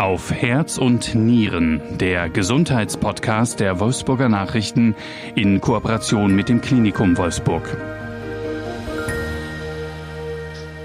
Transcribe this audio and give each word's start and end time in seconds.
Auf 0.00 0.32
Herz 0.32 0.78
und 0.78 1.14
Nieren, 1.14 1.82
der 1.98 2.30
Gesundheitspodcast 2.30 3.60
der 3.60 3.80
Wolfsburger 3.80 4.30
Nachrichten 4.30 4.94
in 5.34 5.60
Kooperation 5.60 6.34
mit 6.34 6.48
dem 6.48 6.62
Klinikum 6.62 7.18
Wolfsburg. 7.18 7.76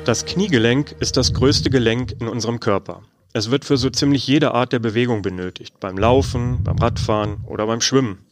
Das 0.03 0.25
Kniegelenk 0.25 0.97
ist 0.99 1.15
das 1.15 1.33
größte 1.33 1.69
Gelenk 1.69 2.17
in 2.19 2.27
unserem 2.27 2.59
Körper. 2.59 3.03
Es 3.31 3.49
wird 3.51 3.63
für 3.63 3.77
so 3.77 3.89
ziemlich 3.89 4.27
jede 4.27 4.53
Art 4.53 4.73
der 4.73 4.79
Bewegung 4.79 5.21
benötigt, 5.21 5.79
beim 5.79 5.97
Laufen, 5.97 6.61
beim 6.65 6.77
Radfahren 6.77 7.37
oder 7.45 7.67
beim 7.67 7.79
Schwimmen. 7.79 8.25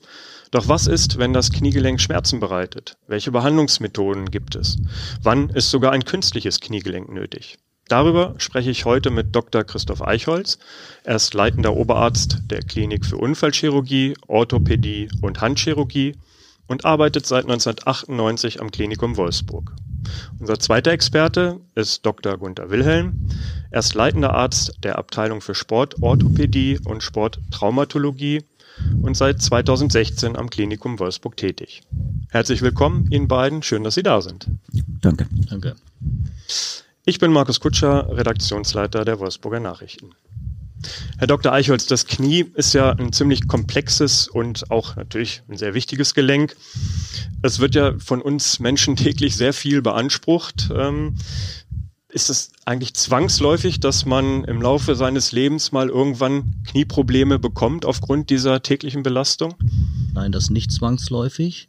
Doch 0.52 0.68
was 0.68 0.88
ist, 0.88 1.18
wenn 1.18 1.32
das 1.32 1.54
Kniegelenk 1.54 2.02
Schmerzen 2.02 2.42
bereitet? 2.42 2.98
Welche 3.08 3.32
Behandlungsmethoden 3.32 4.32
gibt 4.32 4.56
es? 4.56 4.76
Wann 5.22 5.50
ist 5.50 5.72
sogar 5.72 5.94
ein 5.94 6.04
künstliches 6.04 6.60
Kniegelenk 6.60 7.10
nötig? 7.10 7.58
Darüber 7.94 8.34
spreche 8.40 8.72
ich 8.72 8.86
heute 8.86 9.12
mit 9.12 9.36
Dr. 9.36 9.64
Christoph 9.64 10.02
Eichholz. 10.02 10.58
Er 11.04 11.16
ist 11.18 11.36
leitender 11.36 11.76
Oberarzt 11.76 12.40
der 12.50 12.64
Klinik 12.64 13.06
für 13.06 13.18
Unfallchirurgie, 13.18 14.16
Orthopädie 14.26 15.10
und 15.22 15.42
Handchirurgie 15.42 16.16
und 16.66 16.86
arbeitet 16.86 17.28
seit 17.28 17.44
1998 17.44 18.62
am 18.62 18.72
Klinikum 18.72 19.16
Wolfsburg. 19.16 19.74
Unser 20.40 20.58
zweiter 20.58 20.90
Experte 20.92 21.60
ist 21.76 22.04
Dr. 22.04 22.40
Gunther 22.40 22.72
Wilhelm. 22.72 23.28
Er 23.70 23.82
ist 23.82 23.94
leitender 23.94 24.34
Arzt 24.34 24.74
der 24.82 24.98
Abteilung 24.98 25.42
für 25.42 25.54
Sportorthopädie 25.54 26.80
und 26.86 27.04
Sporttraumatologie 27.04 28.42
und 29.04 29.16
seit 29.16 29.40
2016 29.40 30.36
am 30.36 30.50
Klinikum 30.50 30.98
Wolfsburg 30.98 31.38
tätig. 31.38 31.84
Herzlich 32.32 32.64
willkommen 32.64 33.12
Ihnen 33.12 33.28
beiden. 33.28 33.62
Schön, 33.62 33.84
dass 33.84 33.94
Sie 33.94 34.02
da 34.02 34.20
sind. 34.22 34.48
Danke. 35.00 35.28
Danke. 35.48 35.76
Ich 37.06 37.20
bin 37.20 37.34
Markus 37.34 37.60
Kutscher, 37.60 38.08
Redaktionsleiter 38.16 39.04
der 39.04 39.20
Wolfsburger 39.20 39.60
Nachrichten. 39.60 40.12
Herr 41.18 41.28
Dr. 41.28 41.52
Eichholz, 41.52 41.86
das 41.86 42.06
Knie 42.06 42.46
ist 42.56 42.74
ja 42.74 42.92
ein 42.92 43.12
ziemlich 43.12 43.46
komplexes 43.46 44.30
und 44.30 44.72
auch 44.72 44.96
natürlich 44.96 45.44
ein 45.50 45.58
sehr 45.58 45.74
wichtiges 45.74 46.14
Gelenk. 46.14 46.56
Es 47.42 47.60
wird 47.60 47.76
ja 47.76 48.00
von 48.00 48.22
uns 48.22 48.62
Menschen 48.62 48.96
täglich 48.96 49.36
sehr 49.36 49.52
viel 49.52 49.82
beansprucht. 49.82 50.70
Ähm, 50.74 51.18
ist 52.08 52.30
es 52.30 52.54
eigentlich 52.64 52.94
zwangsläufig, 52.94 53.82
dass 53.82 54.06
man 54.06 54.46
im 54.46 54.62
Laufe 54.62 54.96
seines 54.96 55.34
Lebens 55.34 55.74
mal 55.74 55.90
irgendwann 55.90 56.56
Knieprobleme 56.70 57.38
bekommt 57.38 57.86
aufgrund 57.86 58.30
dieser 58.30 58.62
täglichen 58.62 59.04
Belastung? 59.04 59.56
Nein, 60.14 60.32
das 60.32 60.46
ist 60.46 60.50
nicht 60.52 60.72
zwangsläufig. 60.72 61.68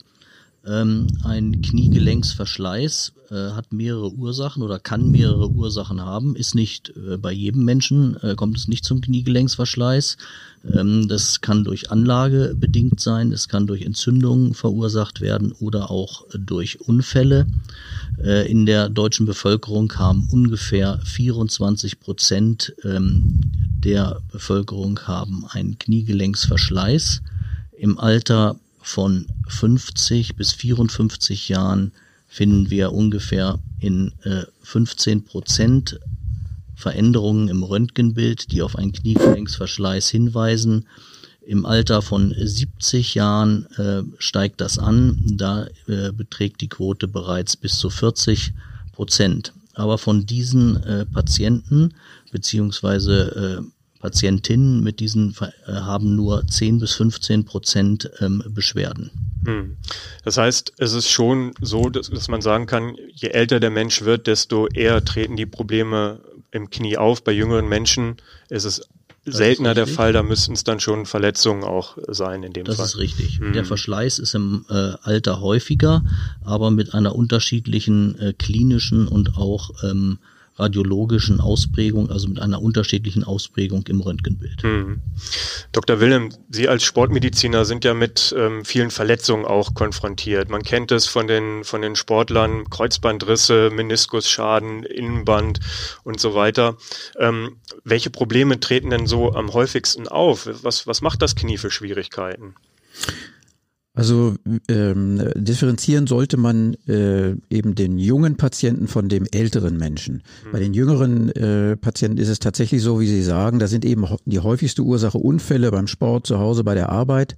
Ähm, 0.67 1.09
ein 1.25 1.61
Kniegelenksverschleiß 1.61 3.13
äh, 3.31 3.35
hat 3.51 3.73
mehrere 3.73 4.13
Ursachen 4.13 4.63
oder 4.63 4.79
kann 4.79 5.11
mehrere 5.11 5.51
Ursachen 5.51 6.01
haben. 6.01 6.37
Ist 6.37 6.55
nicht 6.55 6.93
äh, 6.97 7.19
bei 7.19 7.33
jedem 7.33 7.65
Menschen, 7.65 8.17
äh, 8.23 8.35
kommt 8.35 8.57
es 8.57 8.67
nicht 8.67 8.85
zum 8.85 9.03
Kniegelenksverschleiß. 9.03 10.17
Ähm, 10.73 11.07
das 11.09 11.43
kann 11.43 11.65
durch 11.65 11.91
Anlage 11.91 12.55
bedingt 12.57 13.01
sein, 13.01 13.31
es 13.33 13.49
kann 13.49 13.67
durch 13.67 13.83
Entzündungen 13.83 14.55
verursacht 14.55 15.21
werden 15.21 15.53
oder 15.53 15.91
auch 15.91 16.25
durch 16.33 16.81
Unfälle. 16.81 17.47
Äh, 18.23 18.51
in 18.51 18.65
der 18.65 18.89
deutschen 18.89 19.27
Bevölkerung 19.27 19.93
haben 19.95 20.29
ungefähr 20.31 20.99
24 21.05 22.01
Prozent 22.01 22.75
ähm, 22.85 23.41
der 23.85 24.23
Bevölkerung 24.33 24.99
haben 25.01 25.45
einen 25.51 25.79
Kniegelenksverschleiß. 25.79 27.21
Im 27.77 27.99
Alter 27.99 28.57
von 28.85 29.27
50 29.49 30.37
bis 30.37 30.53
54 30.53 31.49
Jahren 31.49 31.93
finden 32.29 32.69
wir 32.69 32.93
ungefähr 32.93 33.59
in 33.81 34.13
äh, 34.25 34.43
15 34.63 35.25
Prozent 35.25 35.99
Veränderungen 36.77 37.49
im 37.49 37.63
Röntgenbild, 37.63 38.53
die 38.53 38.61
auf 38.61 38.77
einen 38.77 38.93
Kniegelenksverschleiß 38.93 40.11
hinweisen. 40.11 40.87
Im 41.47 41.65
Alter 41.65 42.03
von 42.03 42.35
70 42.37 43.15
Jahren 43.15 43.67
äh, 43.77 44.03
steigt 44.19 44.61
das 44.61 44.79
an. 44.79 45.19
Da 45.35 45.67
äh, 45.87 46.13
beträgt 46.13 46.61
die 46.61 46.69
Quote 46.69 47.09
bereits 47.09 47.57
bis 47.57 47.79
zu 47.79 47.89
40 47.89 48.53
Prozent. 48.93 49.55
Aber 49.73 49.97
von 49.97 50.27
diesen 50.27 50.77
äh, 50.83 51.07
Patienten 51.07 51.95
beziehungsweise 52.33 53.63
äh, 53.63 53.74
Patientinnen 54.05 54.83
mit 54.83 55.01
diesen 55.01 55.35
äh, 55.41 55.73
haben 55.73 56.15
nur 56.15 56.47
10 56.47 56.79
bis 56.79 56.93
15 56.93 57.47
Prozent 57.47 58.11
ähm, 58.21 58.45
Beschwerden. 58.51 59.11
Hm. 59.47 59.79
Das 60.25 60.37
heißt, 60.37 60.75
es 60.77 60.93
ist 60.93 61.09
schon 61.09 61.55
so, 61.63 61.89
dass, 61.89 62.11
dass, 62.11 62.29
man 62.29 62.43
sagen 62.43 62.67
kann, 62.67 62.97
je 63.15 63.29
älter 63.29 63.61
der 63.61 63.71
Mensch 63.71 64.03
wird, 64.03 64.27
desto 64.27 64.67
eher 64.67 65.03
treten 65.07 65.37
die 65.37 65.47
Probleme 65.47 66.21
im 66.51 66.69
Knie 66.69 66.99
auf. 66.99 67.25
Bei 67.25 67.33
jüngeren 67.33 67.67
Menschen 67.67 68.19
ist 68.51 68.67
es 68.67 68.87
das 69.25 69.37
seltener 69.39 69.73
der 69.73 69.87
Fall, 69.87 70.13
da 70.13 70.23
müssten 70.23 70.53
es 70.53 70.65
dann 70.65 70.81
schon 70.81 71.07
Verletzungen 71.07 71.65
auch 71.65 71.97
sein 72.09 72.43
in 72.43 72.53
dem 72.53 72.67
das 72.67 72.77
Fall. 72.77 72.85
Das 72.85 72.95
ist 72.97 73.01
richtig. 73.01 73.39
Hm. 73.39 73.55
Der 73.55 73.65
Verschleiß 73.65 74.19
ist 74.19 74.35
im 74.35 74.67
äh, 74.69 74.93
Alter 75.01 75.41
häufiger, 75.41 76.05
aber 76.45 76.71
mit 76.71 76.93
einer 76.93 77.17
unterschiedlichen 77.17 78.19
äh, 78.19 78.35
klinischen 78.35 79.09
und 79.09 79.39
auch 79.39 79.71
ähm, 79.83 80.19
radiologischen 80.57 81.41
Ausprägung, 81.41 82.11
also 82.11 82.29
mit 82.29 82.41
einer 82.41 82.63
unterschiedlichen 82.63 83.25
Ausprägung 83.25 83.85
im 83.89 84.01
Röntgenbild. 84.01 84.63
Hm. 84.63 85.01
Dr. 85.73 86.01
Wilhelm, 86.01 86.31
Sie 86.49 86.69
als 86.69 86.85
Sportmediziner 86.85 87.65
sind 87.65 87.85
ja 87.85 87.95
mit 87.95 88.35
ähm, 88.39 88.65
vielen 88.65 88.91
Verletzungen 88.91 89.45
auch 89.45 89.75
konfrontiert. 89.75 90.51
Man 90.51 90.63
kennt 90.63 90.93
es 90.93 91.07
von 91.07 91.27
den, 91.27 91.65
von 91.65 91.83
den 91.83 91.97
Sportlern, 91.97 92.71
Kreuzbandrisse, 92.71 93.71
Meniskusschaden, 93.71 94.85
Innenband 94.85 95.61
und 96.05 96.21
so 96.21 96.35
weiter. 96.35 96.77
Ähm, 97.19 97.57
welche 97.83 98.11
Probleme 98.11 98.61
treten 98.61 98.91
denn 98.91 99.07
so 99.07 99.33
am 99.35 99.53
häufigsten 99.53 100.07
auf? 100.07 100.49
Was, 100.63 100.87
was 100.87 101.01
macht 101.01 101.23
das 101.23 101.35
Knie 101.35 101.59
für 101.59 101.71
Schwierigkeiten? 101.71 102.55
Also 103.97 104.35
ähm, 104.69 105.31
differenzieren 105.37 106.09
sollte 106.09 106.37
man 106.37 106.75
äh, 106.89 107.37
eben 107.49 107.77
den 107.77 107.97
jungen 107.97 108.37
Patienten 108.37 108.89
von 108.89 109.09
dem 109.09 109.25
älteren 109.31 109.77
Menschen. 109.77 110.15
Mhm. 110.17 110.53
Bei 110.53 110.59
den 110.59 110.75
jüngeren 110.75 111.31
äh, 111.31 111.77
Patienten 111.77 112.19
ist 112.19 112.29
es 112.29 112.41
tatsächlich 112.41 112.83
so, 112.83 112.99
wie 112.99 113.07
Sie 113.07 113.23
sagen, 113.23 113.61
da 113.61 113.69
sind 113.69 113.85
eben 113.85 114.05
die 114.27 114.41
häufigste 114.41 114.83
Ursache 114.83 115.19
Unfälle 115.19 115.71
beim 115.71 115.87
Sport, 115.87 116.27
zu 116.27 116.41
Hause, 116.41 116.65
bei 116.65 116.75
der 116.75 116.89
Arbeit. 116.89 117.37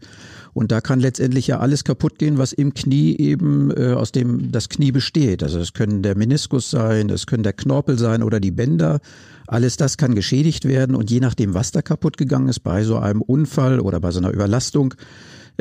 Und 0.55 0.72
da 0.72 0.81
kann 0.81 1.00
letztendlich 1.00 1.47
ja 1.47 1.59
alles 1.59 1.84
kaputt 1.84 2.19
gehen, 2.19 2.39
was 2.39 2.55
im 2.55 2.73
Knie 2.73 3.15
eben 3.19 3.71
äh, 3.77 3.93
aus 3.93 4.11
dem 4.11 4.50
das 4.50 4.71
Knie 4.71 4.93
besteht. 4.93 5.43
Also 5.43 5.59
es 5.59 5.75
können 5.75 6.03
der 6.03 6.17
Meniskus 6.17 6.71
sein, 6.71 7.11
es 7.11 7.27
können 7.27 7.43
der 7.43 7.53
Knorpel 7.53 7.99
sein 7.99 8.23
oder 8.23 8.41
die 8.41 8.50
Bänder. 8.50 9.00
Alles 9.47 9.77
das 9.77 9.99
kann 9.99 10.15
geschädigt 10.15 10.65
werden 10.65 10.97
und 10.97 11.11
je 11.11 11.21
nachdem, 11.21 11.53
was 11.53 11.73
da 11.73 11.83
kaputt 11.83 12.17
gegangen 12.17 12.49
ist, 12.49 12.61
bei 12.61 12.83
so 12.83 12.97
einem 12.97 13.21
Unfall 13.21 13.81
oder 13.81 14.00
bei 14.00 14.11
so 14.11 14.19
einer 14.21 14.31
Überlastung, 14.31 14.94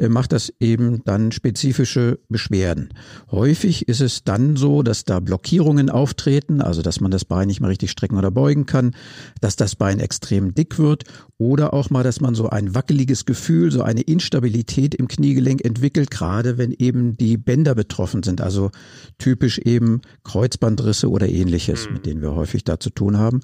macht 0.09 0.31
das 0.31 0.51
eben 0.59 1.03
dann 1.06 1.31
spezifische 1.31 2.19
Beschwerden. 2.29 2.89
Häufig 3.31 3.88
ist 3.88 4.01
es 4.01 4.23
dann 4.23 4.56
so, 4.56 4.83
dass 4.83 5.06
da 5.06 5.19
Blockierungen 5.19 5.89
auftreten, 5.89 6.61
also 6.61 6.81
dass 6.81 7.00
man 7.00 7.11
das 7.11 7.25
Bein 7.25 7.47
nicht 7.47 7.61
mehr 7.61 7.69
richtig 7.69 7.91
strecken 7.91 8.17
oder 8.17 8.31
beugen 8.31 8.66
kann, 8.66 8.95
dass 9.41 9.56
das 9.56 9.75
Bein 9.75 10.00
extrem 10.00 10.53
dick 10.53 10.78
wird 10.78 11.03
oder 11.38 11.73
auch 11.73 11.89
mal, 11.89 12.03
dass 12.03 12.22
man 12.22 12.35
so 12.35 12.50
ein 12.50 12.75
wackeliges 12.75 13.25
Gefühl, 13.25 13.72
so 13.72 13.81
eine 13.81 14.01
Instabilität 14.01 14.95
im 14.95 15.07
Kniegelenk 15.07 15.63
entwickelt, 15.66 16.12
gerade 16.12 16.57
wenn 16.57 16.72
eben 16.72 17.17
die 17.17 17.38
Bänder 17.38 17.75
betroffen 17.75 18.23
sind, 18.23 18.41
also 18.41 18.72
typisch 19.17 19.59
eben 19.59 20.01
Kreuzbandrisse 20.23 21.09
oder 21.09 21.27
ähnliches, 21.27 21.89
mit 21.89 22.06
denen 22.06 22.22
wir 22.22 22.35
häufig 22.35 22.63
da 22.63 22.79
zu 22.79 22.89
tun 22.89 23.17
haben. 23.17 23.41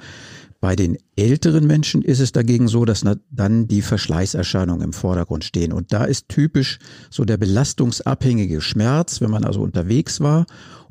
Bei 0.62 0.76
den 0.76 0.98
älteren 1.16 1.66
Menschen 1.66 2.04
ist 2.04 2.20
es 2.20 2.32
dagegen 2.32 2.68
so, 2.68 2.86
dass 2.86 3.04
dann 3.32 3.68
die 3.68 3.82
Verschleißerscheinungen 3.82 4.84
im 4.84 4.94
Vordergrund 4.94 5.44
stehen. 5.44 5.74
Und 5.74 5.92
da 5.92 6.06
ist 6.06 6.30
typisch 6.30 6.78
so 7.10 7.26
der 7.26 7.38
belastungsabhängige 7.38 8.62
Schmerz, 8.62 9.22
wenn 9.22 9.32
man 9.32 9.44
also 9.44 9.62
unterwegs 9.62 10.22
war 10.22 10.46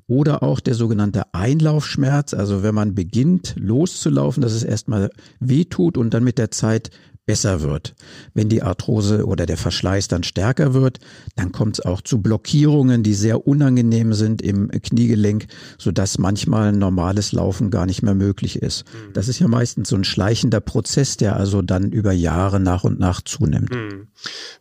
oder 0.08 0.42
auch 0.42 0.58
der 0.58 0.74
sogenannte 0.74 1.32
Einlaufschmerz, 1.34 2.34
also 2.34 2.64
wenn 2.64 2.74
man 2.74 2.96
beginnt 2.96 3.54
loszulaufen, 3.56 4.42
dass 4.42 4.54
es 4.54 4.64
erstmal 4.64 5.10
weh 5.38 5.64
tut 5.66 5.96
und 5.96 6.12
dann 6.12 6.24
mit 6.24 6.38
der 6.38 6.50
Zeit 6.50 6.90
besser 7.26 7.60
wird. 7.60 7.94
Wenn 8.34 8.48
die 8.48 8.62
Arthrose 8.62 9.24
oder 9.24 9.46
der 9.46 9.56
Verschleiß 9.56 10.08
dann 10.08 10.24
stärker 10.24 10.74
wird, 10.74 10.98
dann 11.36 11.52
kommt 11.52 11.78
es 11.78 11.84
auch 11.84 12.00
zu 12.00 12.20
Blockierungen, 12.20 13.04
die 13.04 13.14
sehr 13.14 13.46
unangenehm 13.46 14.14
sind 14.14 14.42
im 14.42 14.68
Kniegelenk, 14.68 15.46
sodass 15.78 16.18
manchmal 16.18 16.70
ein 16.70 16.78
normales 16.78 17.30
Laufen 17.30 17.70
gar 17.70 17.86
nicht 17.86 18.02
mehr 18.02 18.14
möglich 18.14 18.60
ist. 18.60 18.84
Mhm. 18.84 19.12
Das 19.12 19.28
ist 19.28 19.38
ja 19.38 19.46
meistens 19.46 19.90
so 19.90 19.96
ein 19.96 20.02
schleichender 20.02 20.60
Prozess, 20.60 21.18
der 21.18 21.36
also 21.36 21.62
dann 21.62 21.92
über 21.92 22.10
Jahre 22.10 22.58
nach 22.58 22.82
und 22.82 22.98
nach 22.98 23.20
zunimmt. 23.20 23.70
Mhm. 23.70 24.08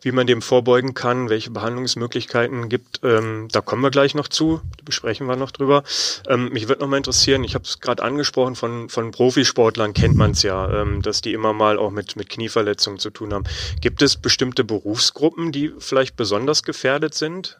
Wie 0.02 0.12
man 0.12 0.28
dem 0.28 0.42
vorbeugen 0.42 0.94
kann, 0.94 1.30
welche 1.30 1.50
Behandlungsmöglichkeiten 1.50 2.70
gibt, 2.70 3.00
ähm, 3.04 3.48
da 3.52 3.62
kommen 3.62 3.82
wir 3.82 3.90
gleich 3.90 4.14
noch 4.14 4.28
zu, 4.28 4.62
da 4.78 4.84
besprechen 4.86 5.28
wir 5.28 5.38
noch 5.38 5.52
drüber. 5.52 5.84
Ähm, 6.28 6.50
mich 6.54 6.68
würde 6.68 6.82
noch 6.82 6.88
mal 6.88 6.98
interessieren, 6.98 7.44
ich 7.44 7.56
habe 7.56 7.64
es 7.66 7.80
gerade 7.80 8.04
angesprochen, 8.04 8.56
von, 8.56 8.90
von 8.90 9.10
Profisportlern 9.10 9.94
kennt 9.94 10.16
man 10.16 10.32
es 10.32 10.44
ja, 10.44 10.82
ähm, 10.82 11.02
dass 11.02 11.22
die 11.22 11.34
immer 11.34 11.54
mal 11.54 11.80
auch 11.80 11.90
mit, 11.90 12.16
mit 12.16 12.30
Knieverletzungen 12.30 12.49
Knieverletzungen 12.50 13.00
zu 13.00 13.12
tun 13.12 13.34
haben. 13.34 13.46
Gibt 13.82 14.02
es 14.02 14.18
bestimmte 14.18 14.64
Berufsgruppen, 14.64 15.52
die 15.52 15.72
vielleicht 15.78 16.16
besonders 16.16 16.64
gefährdet 16.64 17.14
sind? 17.14 17.60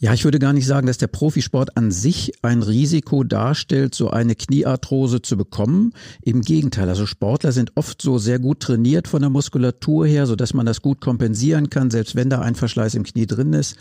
Ja, 0.00 0.14
ich 0.14 0.24
würde 0.24 0.38
gar 0.38 0.52
nicht 0.52 0.66
sagen, 0.66 0.86
dass 0.86 0.98
der 0.98 1.08
Profisport 1.08 1.76
an 1.76 1.90
sich 1.90 2.32
ein 2.42 2.62
Risiko 2.62 3.22
darstellt, 3.22 3.94
so 3.94 4.10
eine 4.10 4.34
Kniearthrose 4.34 5.22
zu 5.22 5.36
bekommen. 5.36 5.92
Im 6.22 6.40
Gegenteil, 6.40 6.88
also 6.88 7.06
Sportler 7.06 7.52
sind 7.52 7.72
oft 7.76 8.00
so 8.00 8.18
sehr 8.18 8.38
gut 8.38 8.60
trainiert 8.60 9.08
von 9.08 9.20
der 9.20 9.30
Muskulatur 9.30 10.06
her, 10.06 10.26
so 10.26 10.36
dass 10.36 10.54
man 10.54 10.66
das 10.66 10.80
gut 10.80 11.00
kompensieren 11.00 11.70
kann, 11.70 11.90
selbst 11.90 12.16
wenn 12.16 12.30
da 12.30 12.40
ein 12.40 12.54
Verschleiß 12.54 12.94
im 12.94 13.04
Knie 13.04 13.26
drin 13.26 13.52
ist. 13.52 13.76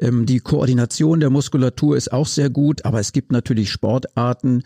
Ähm, 0.00 0.26
die 0.26 0.40
Koordination 0.40 1.20
der 1.20 1.30
Muskulatur 1.30 1.96
ist 1.96 2.12
auch 2.12 2.26
sehr 2.26 2.50
gut, 2.50 2.84
aber 2.84 2.98
es 2.98 3.12
gibt 3.12 3.30
natürlich 3.30 3.70
Sportarten, 3.70 4.62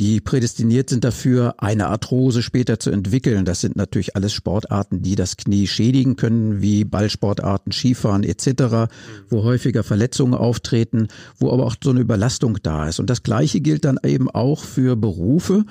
die 0.00 0.20
prädestiniert 0.20 0.88
sind 0.90 1.02
dafür, 1.02 1.56
eine 1.58 1.88
Arthrose 1.88 2.42
später 2.42 2.78
zu 2.78 2.90
entwickeln. 2.90 3.44
Das 3.44 3.60
sind 3.60 3.74
natürlich 3.74 4.14
alles 4.14 4.32
Sportarten, 4.32 5.02
die 5.02 5.16
das 5.16 5.36
Knie 5.36 5.66
schädigen 5.66 6.14
können, 6.14 6.62
wie 6.62 6.84
Ballsportarten, 6.84 7.72
Skifahren 7.72 8.22
etc., 8.22 8.92
wo 9.28 9.42
häufiger 9.42 9.82
Verletzungen 9.82 10.34
auftreten, 10.34 11.08
wo 11.38 11.52
aber 11.52 11.66
auch 11.66 11.74
so 11.82 11.90
eine 11.90 12.00
Überlastung 12.00 12.58
da 12.62 12.88
ist. 12.88 13.00
Und 13.00 13.10
das 13.10 13.24
Gleiche 13.24 13.60
gilt 13.60 13.84
dann 13.84 13.98
eben 14.04 14.30
auch 14.30 14.62
für 14.62 14.94
Berufe. 14.94 15.64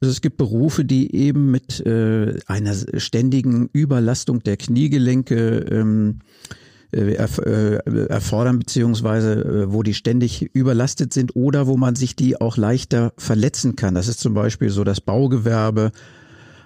Also 0.00 0.10
es 0.10 0.20
gibt 0.20 0.38
Berufe, 0.38 0.84
die 0.84 1.14
eben 1.14 1.52
mit 1.52 1.84
äh, 1.86 2.38
einer 2.46 2.74
ständigen 2.96 3.70
Überlastung 3.72 4.42
der 4.42 4.56
Kniegelenke 4.56 5.66
ähm, 5.70 6.18
äh, 6.18 6.24
äh, 6.52 6.65
erfordern, 6.96 8.58
beziehungsweise 8.58 9.32
äh, 9.32 9.72
wo 9.72 9.82
die 9.82 9.94
ständig 9.94 10.50
überlastet 10.54 11.12
sind 11.12 11.36
oder 11.36 11.66
wo 11.66 11.76
man 11.76 11.94
sich 11.94 12.16
die 12.16 12.40
auch 12.40 12.56
leichter 12.56 13.12
verletzen 13.18 13.76
kann. 13.76 13.94
Das 13.94 14.08
ist 14.08 14.20
zum 14.20 14.34
Beispiel 14.34 14.70
so 14.70 14.84
das 14.84 15.00
Baugewerbe, 15.00 15.92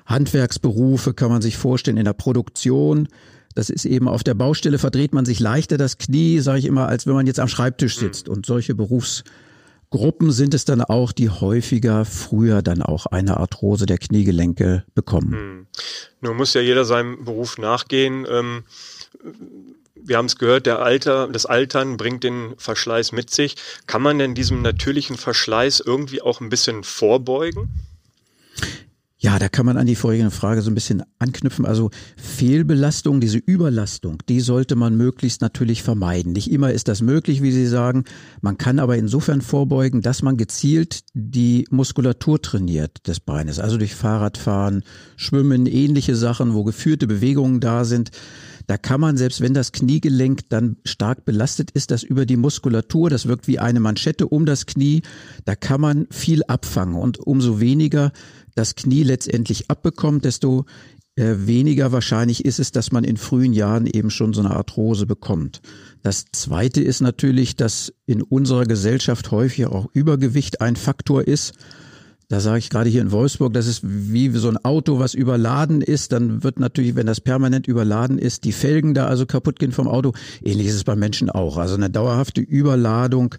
Handwerksberufe 0.07 1.15
kann 1.15 1.31
man 1.31 1.41
sich 1.41 1.57
vorstellen 1.57 1.97
in 1.97 2.05
der 2.05 2.13
Produktion. 2.13 3.09
Das 3.55 3.71
ist 3.71 3.85
eben 3.85 4.09
auf 4.09 4.25
der 4.25 4.35
Baustelle 4.35 4.79
verdreht 4.79 5.13
man 5.13 5.25
sich 5.25 5.41
leichter 5.41 5.77
das 5.77 5.99
Knie, 5.99 6.41
sage 6.41 6.59
ich 6.59 6.65
immer, 6.67 6.89
als 6.89 7.07
wenn 7.07 7.15
man 7.15 7.27
jetzt 7.27 7.41
am 7.41 7.49
Schreibtisch 7.49 7.95
hm. 7.97 8.01
sitzt. 8.01 8.29
Und 8.29 8.45
solche 8.45 8.75
Berufsgruppen 8.75 10.33
sind 10.33 10.55
es 10.55 10.65
dann 10.65 10.83
auch, 10.83 11.13
die 11.13 11.31
häufiger 11.31 12.05
früher 12.05 12.61
dann 12.63 12.83
auch 12.83 13.07
eine 13.07 13.37
Arthrose 13.37 13.87
der 13.87 13.99
Kniegelenke 13.99 14.85
bekommen. 14.95 15.33
Hm. 15.33 15.67
Nun 16.21 16.37
muss 16.37 16.55
ja 16.55 16.61
jeder 16.61 16.85
seinem 16.85 17.25
Beruf 17.25 17.59
nachgehen. 17.59 18.27
Ähm 18.29 18.65
wir 20.05 20.17
haben 20.17 20.27
es 20.27 20.37
gehört, 20.37 20.67
der 20.67 20.81
Alter, 20.81 21.29
das 21.29 21.47
Altern 21.47 21.97
bringt 21.97 22.25
den 22.25 22.55
Verschleiß 22.57 23.13
mit 23.13 23.31
sich. 23.31 23.57
Kann 23.87 24.03
man 24.03 24.19
denn 24.19 24.35
diesem 24.35 24.63
natürlichen 24.63 25.17
Verschleiß 25.17 25.81
irgendwie 25.81 26.23
auch 26.23 26.41
ein 26.41 26.49
bisschen 26.49 26.85
vorbeugen? 26.85 27.69
Ja, 29.23 29.39
da 29.39 29.51
kann 29.51 29.67
man 29.67 29.77
an 29.77 29.87
die 29.87 29.97
vorherige 29.97 30.31
Frage 30.31 30.63
so 30.63 30.71
ein 30.71 30.75
bisschen 30.75 31.03
anknüpfen. 31.19 31.67
Also 31.67 31.91
Fehlbelastung, 32.17 33.21
diese 33.21 33.37
Überlastung, 33.37 34.17
die 34.31 34.41
sollte 34.41 34.77
man 34.77 34.97
möglichst 34.97 35.43
natürlich 35.43 35.83
vermeiden. 35.83 36.33
Nicht 36.33 36.51
immer 36.51 36.73
ist 36.73 36.89
das 36.89 37.03
möglich, 37.03 37.43
wie 37.43 37.53
Sie 37.53 37.67
sagen. 37.67 38.05
Man 38.41 38.57
kann 38.57 38.79
aber 38.79 38.97
insofern 38.97 39.43
vorbeugen, 39.43 40.01
dass 40.01 40.23
man 40.23 40.39
gezielt 40.39 41.01
die 41.13 41.67
Muskulatur 41.71 42.41
trainiert 42.41 43.07
des 43.07 43.21
Beines. 43.21 43.59
Also 43.59 43.77
durch 43.77 43.95
Fahrradfahren, 43.95 44.85
Schwimmen, 45.17 45.67
ähnliche 45.67 46.17
Sachen, 46.17 46.55
wo 46.55 46.65
geführte 46.65 47.07
Bewegungen 47.07 47.61
da 47.61 47.85
sind. 47.85 48.13
Da 48.71 48.79
kann 48.79 49.01
man, 49.01 49.17
selbst 49.17 49.41
wenn 49.41 49.53
das 49.53 49.73
Kniegelenk 49.73 50.49
dann 50.49 50.77
stark 50.85 51.25
belastet 51.25 51.73
ist, 51.73 51.91
das 51.91 52.05
über 52.05 52.25
die 52.25 52.37
Muskulatur, 52.37 53.11
das 53.11 53.27
wirkt 53.27 53.49
wie 53.49 53.59
eine 53.59 53.81
Manschette 53.81 54.29
um 54.29 54.47
das 54.47 54.65
Knie, 54.65 55.03
da 55.45 55.57
kann 55.57 55.81
man 55.81 56.07
viel 56.13 56.45
abfangen. 56.45 56.95
Und 56.95 57.19
umso 57.19 57.59
weniger 57.59 58.13
das 58.55 58.77
Knie 58.77 59.03
letztendlich 59.03 59.73
abbekommt, 59.73 60.25
desto 60.25 60.67
äh, 61.17 61.35
weniger 61.49 61.91
wahrscheinlich 61.91 62.45
ist 62.45 62.61
es, 62.61 62.71
dass 62.71 62.93
man 62.93 63.03
in 63.03 63.17
frühen 63.17 63.55
Jahren 63.55 63.89
eben 63.89 64.09
schon 64.09 64.33
so 64.35 64.41
eine 64.41 64.53
Arthrose 64.53 65.05
bekommt. 65.05 65.63
Das 66.05 66.27
zweite 66.31 66.81
ist 66.81 67.01
natürlich, 67.01 67.57
dass 67.57 67.93
in 68.07 68.23
unserer 68.23 68.67
Gesellschaft 68.67 69.33
häufig 69.33 69.67
auch 69.67 69.89
Übergewicht 69.95 70.61
ein 70.61 70.77
Faktor 70.77 71.27
ist. 71.27 71.55
Da 72.31 72.39
sage 72.39 72.61
ich 72.61 72.71
gerade 72.71 72.89
hier 72.89 73.03
in 73.03 73.11
Wolfsburg, 73.11 73.53
das 73.53 73.67
ist 73.67 73.81
wie 73.83 74.31
so 74.31 74.49
ein 74.49 74.65
Auto, 74.65 75.01
was 75.01 75.15
überladen 75.15 75.83
ist. 75.83 76.13
Dann 76.13 76.45
wird 76.45 76.61
natürlich, 76.61 76.95
wenn 76.95 77.09
das 77.09 77.21
permanent 77.21 77.67
überladen 77.67 78.19
ist, 78.19 78.45
die 78.45 78.53
Felgen 78.53 78.95
da 78.95 79.09
also 79.09 79.27
kaputt 79.27 79.59
gehen 79.59 79.73
vom 79.73 79.89
Auto. 79.89 80.13
Ähnlich 80.41 80.69
ist 80.69 80.77
es 80.77 80.85
bei 80.85 80.95
Menschen 80.95 81.29
auch. 81.29 81.57
Also 81.57 81.75
eine 81.75 81.91
dauerhafte 81.91 82.41
Überladung 82.41 83.35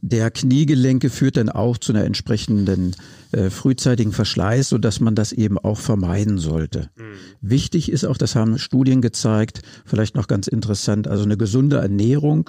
der 0.00 0.30
Kniegelenke 0.30 1.10
führt 1.10 1.36
dann 1.36 1.50
auch 1.50 1.76
zu 1.76 1.92
einer 1.92 2.04
entsprechenden 2.04 2.96
äh, 3.32 3.50
frühzeitigen 3.50 4.12
Verschleiß, 4.12 4.70
so 4.70 4.78
dass 4.78 5.00
man 5.00 5.14
das 5.14 5.32
eben 5.32 5.58
auch 5.58 5.78
vermeiden 5.78 6.38
sollte. 6.38 6.88
Mhm. 6.96 7.02
Wichtig 7.42 7.92
ist 7.92 8.06
auch, 8.06 8.16
das 8.16 8.36
haben 8.36 8.56
Studien 8.58 9.02
gezeigt, 9.02 9.60
vielleicht 9.84 10.16
noch 10.16 10.28
ganz 10.28 10.48
interessant, 10.48 11.08
also 11.08 11.24
eine 11.24 11.36
gesunde 11.36 11.76
Ernährung 11.76 12.48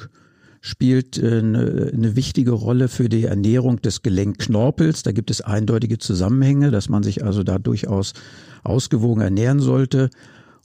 spielt 0.62 1.18
äh, 1.18 1.40
eine, 1.40 1.92
eine 1.94 2.16
wichtige 2.16 2.52
Rolle 2.52 2.88
für 2.88 3.10
die 3.10 3.26
Ernährung 3.26 3.82
des 3.82 4.04
Gelenkknorpels. 4.04 5.04
Da 5.04 5.12
gibt 5.12 5.32
es 5.32 5.42
eindeutige 5.42 5.98
Zusammenhänge, 5.98 6.72
dass 6.72 6.88
man 6.88 7.04
sich 7.04 7.24
also 7.26 7.44
da 7.44 7.60
durchaus 7.60 8.14
ausgewogen 8.64 9.22
ernähren 9.22 9.60
sollte. 9.60 10.10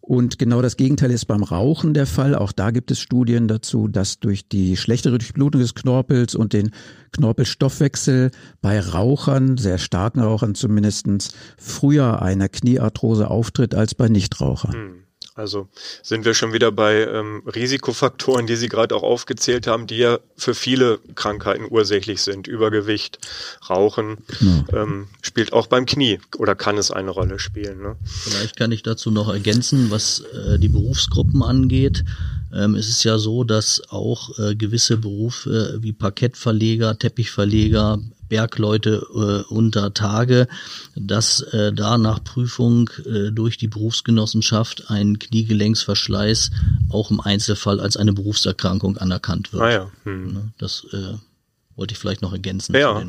Und 0.06 0.38
genau 0.38 0.62
das 0.62 0.76
Gegenteil 0.76 1.10
ist 1.10 1.24
beim 1.24 1.42
Rauchen 1.42 1.92
der 1.92 2.06
Fall. 2.06 2.36
Auch 2.36 2.52
da 2.52 2.70
gibt 2.70 2.92
es 2.92 3.00
Studien 3.00 3.48
dazu, 3.48 3.88
dass 3.88 4.20
durch 4.20 4.48
die 4.48 4.76
schlechtere 4.76 5.18
Durchblutung 5.18 5.60
des 5.60 5.74
Knorpels 5.74 6.36
und 6.36 6.52
den 6.52 6.70
Knorpelstoffwechsel 7.10 8.30
bei 8.60 8.78
Rauchern, 8.78 9.56
sehr 9.56 9.78
starken 9.78 10.20
Rauchern 10.20 10.54
zumindestens 10.54 11.32
früher 11.58 12.22
eine 12.22 12.48
Kniearthrose 12.48 13.28
auftritt 13.28 13.74
als 13.74 13.96
bei 13.96 14.08
Nichtrauchern. 14.08 14.74
Hm. 14.74 15.05
Also 15.36 15.68
sind 16.02 16.24
wir 16.24 16.32
schon 16.32 16.54
wieder 16.54 16.72
bei 16.72 17.06
ähm, 17.06 17.42
Risikofaktoren, 17.46 18.46
die 18.46 18.56
Sie 18.56 18.70
gerade 18.70 18.94
auch 18.94 19.02
aufgezählt 19.02 19.66
haben, 19.66 19.86
die 19.86 19.98
ja 19.98 20.18
für 20.34 20.54
viele 20.54 20.98
Krankheiten 21.14 21.66
ursächlich 21.68 22.22
sind. 22.22 22.48
Übergewicht, 22.48 23.18
Rauchen 23.68 24.16
ja. 24.40 24.82
ähm, 24.82 25.08
spielt 25.20 25.52
auch 25.52 25.66
beim 25.66 25.84
Knie 25.84 26.20
oder 26.38 26.54
kann 26.54 26.78
es 26.78 26.90
eine 26.90 27.10
Rolle 27.10 27.38
spielen. 27.38 27.82
Ne? 27.82 27.96
Vielleicht 28.02 28.56
kann 28.56 28.72
ich 28.72 28.82
dazu 28.82 29.10
noch 29.10 29.28
ergänzen, 29.28 29.90
was 29.90 30.20
äh, 30.20 30.58
die 30.58 30.68
Berufsgruppen 30.68 31.42
angeht. 31.42 32.02
Ähm, 32.54 32.74
es 32.74 32.88
ist 32.88 33.04
ja 33.04 33.18
so, 33.18 33.44
dass 33.44 33.82
auch 33.90 34.38
äh, 34.38 34.54
gewisse 34.54 34.96
Berufe 34.96 35.76
wie 35.82 35.92
Parkettverleger, 35.92 36.98
Teppichverleger, 36.98 38.00
Bergleute 38.28 39.06
äh, 39.14 39.52
unter 39.52 39.94
Tage, 39.94 40.48
dass 40.94 41.40
äh, 41.40 41.72
da 41.72 41.98
nach 41.98 42.22
Prüfung 42.22 42.90
äh, 43.04 43.30
durch 43.30 43.56
die 43.58 43.68
Berufsgenossenschaft 43.68 44.90
ein 44.90 45.18
Kniegelenksverschleiß 45.18 46.50
auch 46.90 47.10
im 47.10 47.20
Einzelfall 47.20 47.80
als 47.80 47.96
eine 47.96 48.12
Berufserkrankung 48.12 48.96
anerkannt 48.98 49.52
wird. 49.52 49.62
Ah 49.62 49.70
ja. 49.70 49.90
Hm. 50.04 50.32
Ne, 50.32 50.52
das 50.58 50.86
äh, 50.92 51.14
wollte 51.76 51.92
ich 51.92 51.98
vielleicht 51.98 52.22
noch 52.22 52.32
ergänzen. 52.32 52.74
Ja. 52.74 53.00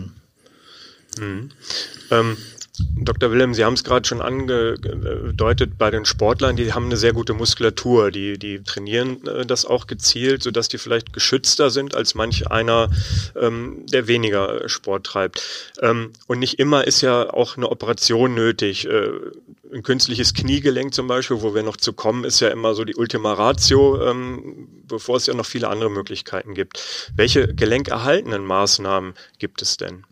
Hm. 1.18 1.50
Ähm, 2.12 2.38
Dr. 2.95 3.31
Wilhelm, 3.31 3.53
Sie 3.53 3.63
haben 3.63 3.74
es 3.74 3.83
gerade 3.83 4.07
schon 4.07 4.21
angedeutet, 4.21 5.77
bei 5.77 5.91
den 5.91 6.06
Sportlern, 6.06 6.56
die 6.56 6.73
haben 6.73 6.85
eine 6.85 6.97
sehr 6.97 7.13
gute 7.13 7.33
Muskulatur, 7.33 8.11
die, 8.11 8.37
die 8.37 8.63
trainieren 8.63 9.25
äh, 9.25 9.45
das 9.45 9.66
auch 9.66 9.87
gezielt, 9.87 10.44
sodass 10.44 10.68
die 10.68 10.78
vielleicht 10.78 11.13
geschützter 11.13 11.69
sind 11.69 11.95
als 11.95 12.16
manch 12.16 12.49
einer, 12.52 12.90
ähm, 13.35 13.85
der 13.92 14.07
weniger 14.07 14.68
Sport 14.69 15.06
treibt. 15.06 15.73
Ähm, 15.81 16.11
und 16.28 16.40
nicht 16.40 16.59
immer 16.59 16.85
ist 16.85 17.02
ja 17.02 17.33
auch 17.33 17.57
eine 17.57 17.69
Operation 17.69 18.33
nötig. 18.33 18.87
Äh, 18.87 19.11
ein 19.73 19.83
künstliches 19.83 20.33
Kniegelenk 20.33 20.94
zum 20.94 21.07
Beispiel, 21.07 21.42
wo 21.42 21.54
wir 21.54 21.63
noch 21.63 21.78
zu 21.78 21.94
kommen, 21.94 22.23
ist 22.23 22.40
ja 22.40 22.49
immer 22.49 22.73
so 22.73 22.85
die 22.85 22.95
Ultima 22.95 23.33
Ratio, 23.33 24.02
ähm, 24.02 24.68
bevor 24.87 25.18
es 25.18 25.25
ja 25.25 25.33
noch 25.33 25.45
viele 25.45 25.68
andere 25.69 25.90
Möglichkeiten 25.90 26.54
gibt. 26.54 27.11
Welche 27.16 27.54
gelenkerhaltenden 27.54 28.45
Maßnahmen 28.45 29.13
gibt 29.40 29.61
es 29.61 29.78
denn? 29.78 30.06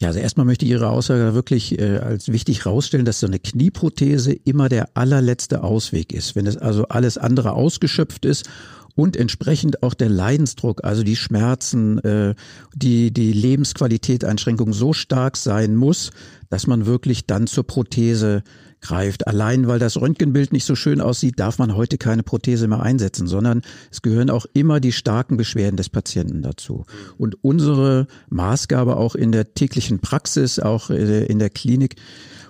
Ja, 0.00 0.08
also 0.08 0.20
erstmal 0.20 0.46
möchte 0.46 0.64
ich 0.64 0.70
Ihre 0.70 0.90
Aussage 0.90 1.34
wirklich 1.34 1.78
äh, 1.78 1.98
als 1.98 2.30
wichtig 2.30 2.64
herausstellen, 2.64 3.04
dass 3.04 3.18
so 3.18 3.26
eine 3.26 3.40
Knieprothese 3.40 4.32
immer 4.32 4.68
der 4.68 4.90
allerletzte 4.94 5.64
Ausweg 5.64 6.12
ist. 6.12 6.36
Wenn 6.36 6.46
es 6.46 6.56
also 6.56 6.86
alles 6.86 7.18
andere 7.18 7.52
ausgeschöpft 7.52 8.24
ist 8.24 8.48
und 8.94 9.16
entsprechend 9.16 9.82
auch 9.82 9.94
der 9.94 10.08
Leidensdruck, 10.08 10.84
also 10.84 11.02
die 11.02 11.16
Schmerzen, 11.16 11.98
äh, 11.98 12.36
die, 12.76 13.12
die 13.12 13.32
Lebensqualitätseinschränkung 13.32 14.72
so 14.72 14.92
stark 14.92 15.36
sein 15.36 15.74
muss, 15.74 16.10
dass 16.48 16.68
man 16.68 16.86
wirklich 16.86 17.26
dann 17.26 17.48
zur 17.48 17.66
Prothese 17.66 18.44
greift. 18.80 19.26
Allein 19.26 19.66
weil 19.66 19.78
das 19.78 20.00
Röntgenbild 20.00 20.52
nicht 20.52 20.64
so 20.64 20.74
schön 20.74 21.00
aussieht, 21.00 21.38
darf 21.38 21.58
man 21.58 21.74
heute 21.74 21.98
keine 21.98 22.22
Prothese 22.22 22.68
mehr 22.68 22.82
einsetzen, 22.82 23.26
sondern 23.26 23.62
es 23.90 24.02
gehören 24.02 24.30
auch 24.30 24.46
immer 24.52 24.80
die 24.80 24.92
starken 24.92 25.36
Beschwerden 25.36 25.76
des 25.76 25.88
Patienten 25.88 26.42
dazu. 26.42 26.84
Und 27.16 27.42
unsere 27.42 28.06
Maßgabe 28.28 28.96
auch 28.96 29.14
in 29.14 29.32
der 29.32 29.54
täglichen 29.54 30.00
Praxis, 30.00 30.58
auch 30.58 30.90
äh, 30.90 31.26
in 31.26 31.38
der 31.38 31.50
Klinik 31.50 31.96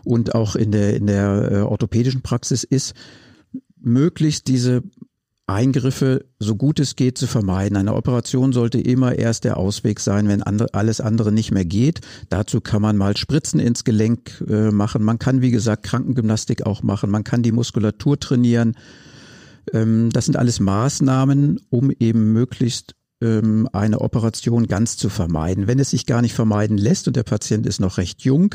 und 0.04 0.34
auch 0.34 0.56
in 0.56 0.72
der, 0.72 0.96
in 0.96 1.06
der 1.06 1.50
äh, 1.50 1.60
orthopädischen 1.60 2.22
Praxis 2.22 2.64
ist, 2.64 2.94
möglichst 3.80 4.48
diese 4.48 4.82
Eingriffe 5.48 6.26
so 6.38 6.56
gut 6.56 6.78
es 6.78 6.94
geht 6.94 7.16
zu 7.16 7.26
vermeiden. 7.26 7.76
Eine 7.76 7.94
Operation 7.94 8.52
sollte 8.52 8.80
immer 8.80 9.18
erst 9.18 9.44
der 9.44 9.56
Ausweg 9.56 9.98
sein, 9.98 10.28
wenn 10.28 10.42
andere, 10.42 10.74
alles 10.74 11.00
andere 11.00 11.32
nicht 11.32 11.50
mehr 11.52 11.64
geht. 11.64 12.00
Dazu 12.28 12.60
kann 12.60 12.82
man 12.82 12.96
mal 12.96 13.16
Spritzen 13.16 13.58
ins 13.58 13.84
Gelenk 13.84 14.44
äh, 14.48 14.70
machen. 14.70 15.02
Man 15.02 15.18
kann, 15.18 15.40
wie 15.40 15.50
gesagt, 15.50 15.84
Krankengymnastik 15.84 16.66
auch 16.66 16.82
machen. 16.82 17.10
Man 17.10 17.24
kann 17.24 17.42
die 17.42 17.52
Muskulatur 17.52 18.20
trainieren. 18.20 18.76
Ähm, 19.72 20.10
das 20.12 20.26
sind 20.26 20.36
alles 20.36 20.60
Maßnahmen, 20.60 21.60
um 21.70 21.90
eben 21.90 22.32
möglichst 22.32 22.94
ähm, 23.22 23.68
eine 23.72 24.00
Operation 24.00 24.66
ganz 24.66 24.96
zu 24.96 25.08
vermeiden. 25.08 25.66
Wenn 25.66 25.78
es 25.78 25.90
sich 25.90 26.06
gar 26.06 26.22
nicht 26.22 26.34
vermeiden 26.34 26.78
lässt 26.78 27.08
und 27.08 27.16
der 27.16 27.22
Patient 27.22 27.66
ist 27.66 27.80
noch 27.80 27.98
recht 27.98 28.22
jung, 28.22 28.54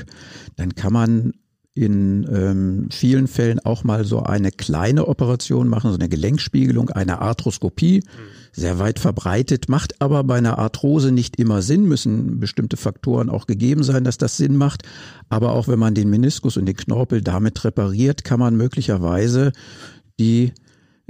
dann 0.56 0.76
kann 0.76 0.94
man 0.94 1.34
in 1.76 2.28
ähm, 2.32 2.88
vielen 2.92 3.28
Fällen 3.28 3.60
auch 3.60 3.84
mal 3.84 4.06
so 4.06 4.22
eine 4.22 4.52
kleine 4.52 5.08
Operation 5.08 5.68
machen, 5.68 5.92
so 5.92 5.98
eine 5.98 6.10
Gelenkspiegelung, 6.10 6.92
eine 6.92 7.20
Arthroskopie, 7.20 8.04
sehr 8.52 8.78
weit 8.78 9.00
verbreitet, 9.00 9.70
macht 9.70 10.00
aber 10.00 10.24
bei 10.24 10.38
einer 10.38 10.60
Arthrose 10.60 11.12
nicht 11.12 11.40
immer 11.40 11.64
Sinn, 11.64 11.86
müssen 11.86 12.40
bestimmte 12.40 12.78
Faktoren 12.78 13.30
auch 13.30 13.48
gegeben 13.48 13.82
sein, 13.84 14.04
dass 14.04 14.20
das 14.20 14.38
Sinn 14.38 14.56
macht. 14.56 14.84
Aber 15.30 15.54
auch 15.54 15.68
wenn 15.68 15.80
man 15.80 15.96
den 15.96 16.12
Meniskus 16.12 16.58
und 16.58 16.68
den 16.68 16.76
Knorpel 16.76 17.22
damit 17.22 17.64
repariert, 17.66 18.24
kann 18.24 18.40
man 18.40 18.56
möglicherweise 18.56 19.52
die 20.20 20.54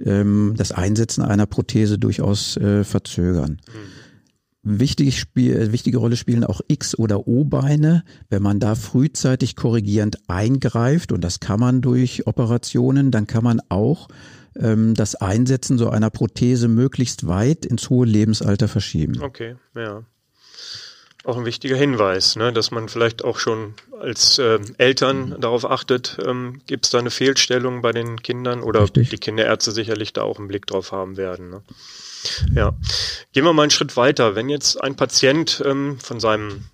ähm, 0.03 0.53
das 0.55 0.72
Einsetzen 0.72 1.24
einer 1.24 1.46
Prothese 1.46 2.00
durchaus 2.00 2.55
äh, 2.55 2.86
verzögern. 2.86 3.60
Wichtig 4.65 5.20
spiel, 5.20 5.55
äh, 5.55 5.72
wichtige 5.74 5.98
Rolle 5.98 6.15
spielen 6.15 6.46
auch 6.46 6.62
X- 6.67 6.98
oder 6.98 7.27
O-Beine. 7.27 8.05
Wenn 8.29 8.41
man 8.41 8.62
da 8.62 8.75
frühzeitig 8.75 9.58
korrigierend 9.58 10.17
eingreift, 10.29 11.12
und 11.12 11.22
das 11.22 11.41
kann 11.41 11.60
man 11.60 11.82
durch 11.82 12.27
Operationen, 12.27 13.12
dann 13.12 13.27
kann 13.27 13.43
man 13.43 13.62
auch 13.67 14.08
ähm, 14.58 14.93
das 14.93 15.15
Einsetzen 15.15 15.77
so 15.77 15.89
einer 15.89 16.10
Prothese 16.10 16.70
möglichst 16.70 17.27
weit 17.27 17.65
ins 17.65 17.89
hohe 17.89 18.05
Lebensalter 18.05 18.70
verschieben. 18.70 19.22
Okay, 19.22 19.55
ja. 19.75 20.03
Auch 21.25 21.38
ein 21.38 21.46
wichtiger 21.46 21.77
Hinweis, 21.77 22.36
ne, 22.36 22.51
dass 22.51 22.72
man 22.72 22.89
vielleicht 22.89 23.24
auch 23.24 23.39
schon 23.39 23.75
als 24.00 24.39
äh, 24.39 24.60
Eltern 24.77 25.29
mhm. 25.29 25.41
darauf 25.41 25.70
achtet, 25.70 26.17
ähm, 26.25 26.62
gibt 26.67 26.86
es 26.86 26.91
da 26.91 27.00
eine 27.00 27.12
Fehlstellung 27.12 27.82
bei 27.82 27.93
den 27.93 28.22
Kindern 28.22 28.62
oder 28.62 28.84
Richtig. 28.84 29.10
die 29.10 29.17
Kinderärzte 29.17 29.72
sicherlich 29.72 30.12
da 30.12 30.24
auch 30.24 30.38
einen 30.38 30.50
Blick 30.50 30.67
drauf 30.67 30.91
haben 30.91 31.15
werden. 31.15 31.50
Ne? 31.50 31.62
Ja, 32.55 32.75
gehen 33.31 33.45
wir 33.45 33.53
mal 33.53 33.63
einen 33.63 33.71
Schritt 33.71 33.97
weiter. 33.97 34.35
Wenn 34.35 34.49
jetzt 34.49 34.81
ein 34.81 34.95
Patient 34.95 35.61
ähm, 35.65 35.99
von 35.99 36.19
seinem 36.19 36.65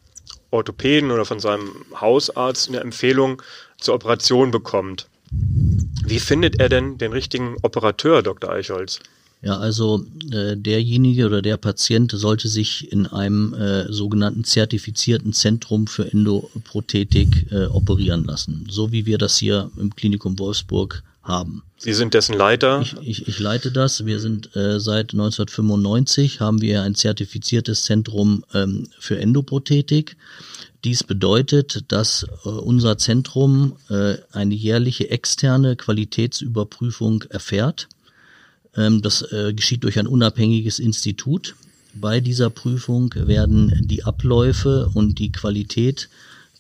Orthopäden 0.52 1.12
oder 1.12 1.26
von 1.26 1.40
seinem 1.40 1.86
Hausarzt 2.00 2.70
eine 2.70 2.80
Empfehlung 2.80 3.42
zur 3.78 3.96
Operation 3.96 4.52
bekommt, 4.52 5.08
wie 5.32 6.20
findet 6.20 6.60
er 6.60 6.70
denn 6.70 6.98
den 6.98 7.12
richtigen 7.12 7.56
Operateur, 7.62 8.24
Dr. 8.24 8.52
Eichholz? 8.52 9.00
Ja, 9.42 9.58
also 9.58 10.06
äh, 10.32 10.58
derjenige 10.58 11.26
oder 11.26 11.42
der 11.42 11.56
Patient 11.56 12.12
sollte 12.12 12.50
sich 12.50 12.92
in 12.92 13.08
einem 13.08 13.54
äh, 13.54 13.92
sogenannten 13.92 14.44
zertifizierten 14.44 15.32
Zentrum 15.32 15.88
für 15.88 16.12
Endoprothetik 16.12 17.50
äh, 17.50 17.68
operieren 17.68 18.26
lassen, 18.26 18.68
so 18.70 18.92
wie 18.92 19.06
wir 19.06 19.18
das 19.18 19.38
hier 19.38 19.72
im 19.78 19.96
Klinikum 19.96 20.38
Wolfsburg 20.40 21.04
haben. 21.24 21.64
Sie 21.78 21.94
sind 21.94 22.14
dessen 22.14 22.34
Leiter? 22.34 22.82
Ich, 22.82 22.96
ich, 23.02 23.28
ich 23.28 23.40
leite 23.40 23.72
das. 23.72 24.06
Wir 24.06 24.20
sind 24.20 24.56
äh, 24.56 24.80
seit 24.80 25.14
1995 25.14 26.40
haben 26.40 26.62
wir 26.62 26.82
ein 26.84 26.96
zertifiziertes 26.96 27.84
Zentrum 27.84 28.44
ähm, 28.54 28.88
für 29.00 29.20
Endoprothetik. 29.20 30.18
Dies 30.84 31.04
bedeutet, 31.04 31.92
dass 31.92 32.26
äh, 32.46 32.50
unser 32.50 32.98
Zentrum 32.98 33.76
äh, 33.90 34.16
eine 34.32 34.56
jährliche 34.56 35.10
externe 35.10 35.76
Qualitätsüberprüfung 35.76 37.24
erfährt 37.30 37.88
ähm, 38.76 39.02
das 39.02 39.22
äh, 39.32 39.54
geschieht 39.54 39.84
durch 39.84 40.00
ein 40.00 40.08
unabhängiges 40.08 40.80
Institut. 40.80 41.56
Bei 41.94 42.20
dieser 42.20 42.50
Prüfung 42.50 43.14
werden 43.16 43.88
die 43.88 44.04
Abläufe 44.04 44.90
und 44.94 45.20
die 45.20 45.32
Qualität 45.32 46.10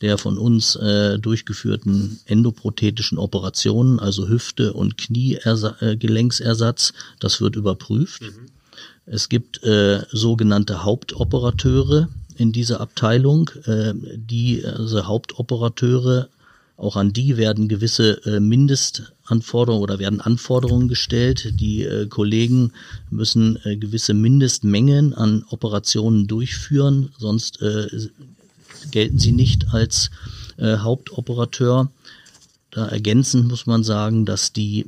der 0.01 0.17
von 0.17 0.37
uns 0.37 0.75
äh, 0.75 1.19
durchgeführten 1.19 2.19
endoprothetischen 2.25 3.17
Operationen, 3.17 3.99
also 3.99 4.27
Hüfte 4.27 4.73
und 4.73 4.97
Kniegelenksersatz, 4.97 6.89
äh, 6.89 6.93
das 7.19 7.41
wird 7.41 7.55
überprüft. 7.55 8.21
Mhm. 8.21 8.47
Es 9.05 9.27
gibt 9.27 9.63
äh, 9.63 10.03
sogenannte 10.11 10.83
Hauptoperateure 10.83 12.09
in 12.37 12.51
dieser 12.51 12.79
Abteilung. 12.79 13.49
Äh, 13.65 13.93
diese 14.15 15.07
Hauptoperateure 15.07 16.29
auch 16.79 16.95
an 16.95 17.11
die 17.11 17.35
werden 17.35 17.67
gewisse 17.67 18.25
äh, 18.25 18.39
Mindestanforderungen 18.39 19.83
oder 19.83 19.99
werden 19.99 20.21
Anforderungen 20.21 20.87
gestellt. 20.87 21.59
Die 21.59 21.83
äh, 21.83 22.07
Kollegen 22.07 22.71
müssen 23.09 23.59
äh, 23.65 23.75
gewisse 23.75 24.13
Mindestmengen 24.13 25.13
an 25.13 25.43
Operationen 25.49 26.27
durchführen, 26.27 27.09
sonst 27.17 27.61
äh, 27.61 27.87
gelten 28.91 29.19
sie 29.19 29.31
nicht 29.31 29.73
als 29.73 30.09
äh, 30.57 30.77
Hauptoperateur. 30.77 31.91
Da 32.71 32.87
ergänzend 32.87 33.47
muss 33.47 33.65
man 33.65 33.83
sagen, 33.83 34.25
dass 34.25 34.53
die 34.53 34.85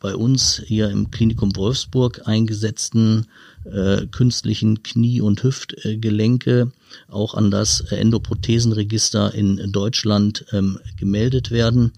bei 0.00 0.16
uns 0.16 0.62
hier 0.66 0.90
im 0.90 1.10
Klinikum 1.10 1.54
Wolfsburg 1.56 2.26
eingesetzten 2.26 3.26
äh, 3.64 4.06
künstlichen 4.06 4.82
Knie- 4.82 5.20
und 5.20 5.42
Hüftgelenke 5.42 6.72
auch 7.08 7.34
an 7.34 7.50
das 7.50 7.80
Endoprothesenregister 7.82 9.34
in 9.34 9.70
Deutschland 9.72 10.46
ähm, 10.52 10.78
gemeldet 10.96 11.50
werden. 11.50 11.92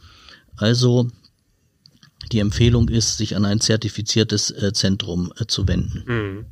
Also 0.57 1.09
die 2.33 2.41
Empfehlung 2.41 2.89
ist, 2.89 3.19
sich 3.19 3.37
an 3.37 3.45
ein 3.45 3.61
zertifiziertes 3.61 4.51
äh, 4.51 4.73
Zentrum 4.73 5.33
äh, 5.39 5.47
zu 5.47 5.69
wenden. 5.69 6.05
Mhm. 6.07 6.47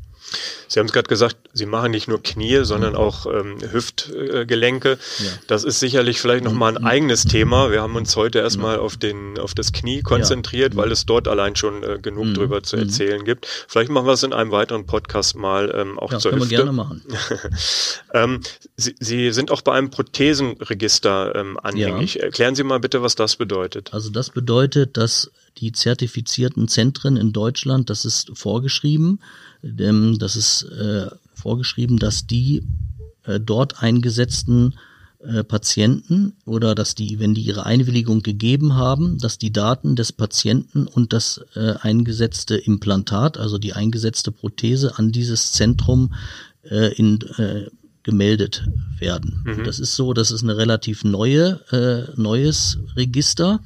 Sie 0.68 0.78
haben 0.78 0.86
es 0.86 0.92
gerade 0.92 1.08
gesagt, 1.08 1.36
Sie 1.52 1.66
machen 1.66 1.90
nicht 1.90 2.06
nur 2.06 2.22
Knie, 2.22 2.64
sondern 2.64 2.94
auch 2.94 3.26
ähm, 3.26 3.56
Hüftgelenke. 3.72 4.98
Ja. 5.18 5.30
Das 5.48 5.64
ist 5.64 5.80
sicherlich 5.80 6.20
vielleicht 6.20 6.44
nochmal 6.44 6.76
ein 6.76 6.82
mhm. 6.82 6.86
eigenes 6.86 7.24
Thema. 7.24 7.72
Wir 7.72 7.82
haben 7.82 7.96
uns 7.96 8.14
heute 8.14 8.38
erstmal 8.38 8.78
auf, 8.78 8.96
den, 8.96 9.38
auf 9.38 9.54
das 9.54 9.72
Knie 9.72 10.02
konzentriert, 10.02 10.74
ja. 10.74 10.80
weil 10.80 10.92
es 10.92 11.06
dort 11.06 11.26
allein 11.26 11.56
schon 11.56 11.82
äh, 11.82 11.98
genug 12.00 12.26
mhm. 12.26 12.34
drüber 12.34 12.62
zu 12.62 12.76
mhm. 12.76 12.82
erzählen 12.82 13.24
gibt. 13.24 13.46
Vielleicht 13.66 13.90
machen 13.90 14.06
wir 14.06 14.12
es 14.12 14.22
in 14.22 14.32
einem 14.32 14.52
weiteren 14.52 14.86
Podcast 14.86 15.34
mal 15.34 15.74
ähm, 15.74 15.98
auch 15.98 16.12
ja, 16.12 16.18
zur 16.18 16.30
können 16.30 16.42
Hüfte. 16.42 16.52
Wir 16.52 16.58
gerne 16.58 16.72
machen. 16.72 17.02
ähm, 18.14 18.40
Sie, 18.76 18.94
Sie 19.00 19.32
sind 19.32 19.50
auch 19.50 19.62
bei 19.62 19.72
einem 19.72 19.90
Prothesenregister 19.90 21.34
ähm, 21.34 21.58
anhängig. 21.60 22.14
Ja. 22.14 22.22
Erklären 22.22 22.54
Sie 22.54 22.62
mal 22.62 22.78
bitte, 22.78 23.02
was 23.02 23.16
das 23.16 23.36
bedeutet. 23.36 23.92
Also 23.92 24.10
das 24.10 24.30
bedeutet, 24.30 24.96
dass 24.96 25.32
die 25.58 25.72
zertifizierten 25.72 26.68
Zentren 26.68 27.16
in 27.16 27.32
Deutschland, 27.32 27.90
das 27.90 28.04
ist 28.04 28.30
vorgeschrieben, 28.34 29.20
das 29.62 30.36
ist 30.36 30.62
äh, 30.62 31.06
vorgeschrieben, 31.34 31.98
dass 31.98 32.26
die 32.26 32.62
äh, 33.24 33.40
dort 33.40 33.82
eingesetzten 33.82 34.74
äh, 35.22 35.44
Patienten 35.44 36.34
oder 36.46 36.74
dass 36.74 36.94
die, 36.94 37.18
wenn 37.18 37.34
die 37.34 37.42
ihre 37.42 37.66
Einwilligung 37.66 38.22
gegeben 38.22 38.76
haben, 38.76 39.18
dass 39.18 39.36
die 39.36 39.52
Daten 39.52 39.94
des 39.96 40.12
Patienten 40.12 40.86
und 40.86 41.12
das 41.12 41.44
äh, 41.54 41.74
eingesetzte 41.80 42.56
Implantat, 42.56 43.36
also 43.36 43.58
die 43.58 43.74
eingesetzte 43.74 44.32
Prothese 44.32 44.98
an 44.98 45.12
dieses 45.12 45.52
Zentrum 45.52 46.14
äh, 46.62 46.94
in, 46.94 47.20
äh, 47.36 47.66
gemeldet 48.02 48.66
werden. 48.98 49.44
Mhm. 49.44 49.64
Das 49.64 49.78
ist 49.78 49.94
so, 49.94 50.14
das 50.14 50.30
ist 50.30 50.42
eine 50.42 50.56
relativ 50.56 51.04
neue, 51.04 51.60
äh, 51.70 52.18
neues 52.18 52.78
Register. 52.96 53.60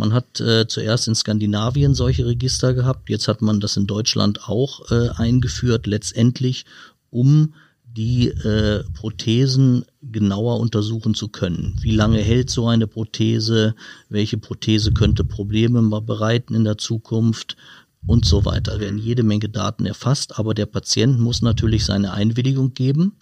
Man 0.00 0.14
hat 0.14 0.40
äh, 0.40 0.66
zuerst 0.66 1.08
in 1.08 1.14
Skandinavien 1.14 1.94
solche 1.94 2.24
Register 2.24 2.72
gehabt, 2.72 3.10
jetzt 3.10 3.28
hat 3.28 3.42
man 3.42 3.60
das 3.60 3.76
in 3.76 3.86
Deutschland 3.86 4.48
auch 4.48 4.90
äh, 4.90 5.10
eingeführt, 5.10 5.86
letztendlich 5.86 6.64
um 7.10 7.52
die 7.84 8.28
äh, 8.28 8.82
Prothesen 8.94 9.84
genauer 10.00 10.58
untersuchen 10.58 11.14
zu 11.14 11.28
können. 11.28 11.76
Wie 11.82 11.90
lange 11.90 12.16
hält 12.16 12.48
so 12.48 12.66
eine 12.66 12.86
Prothese? 12.86 13.74
Welche 14.08 14.38
Prothese 14.38 14.92
könnte 14.92 15.22
Probleme 15.22 15.82
bereiten 16.00 16.54
in 16.54 16.64
der 16.64 16.78
Zukunft? 16.78 17.58
Und 18.06 18.24
so 18.24 18.46
weiter. 18.46 18.72
Da 18.72 18.80
werden 18.80 18.96
jede 18.96 19.22
Menge 19.22 19.50
Daten 19.50 19.84
erfasst, 19.84 20.38
aber 20.38 20.54
der 20.54 20.64
Patient 20.64 21.20
muss 21.20 21.42
natürlich 21.42 21.84
seine 21.84 22.14
Einwilligung 22.14 22.72
geben. 22.72 23.18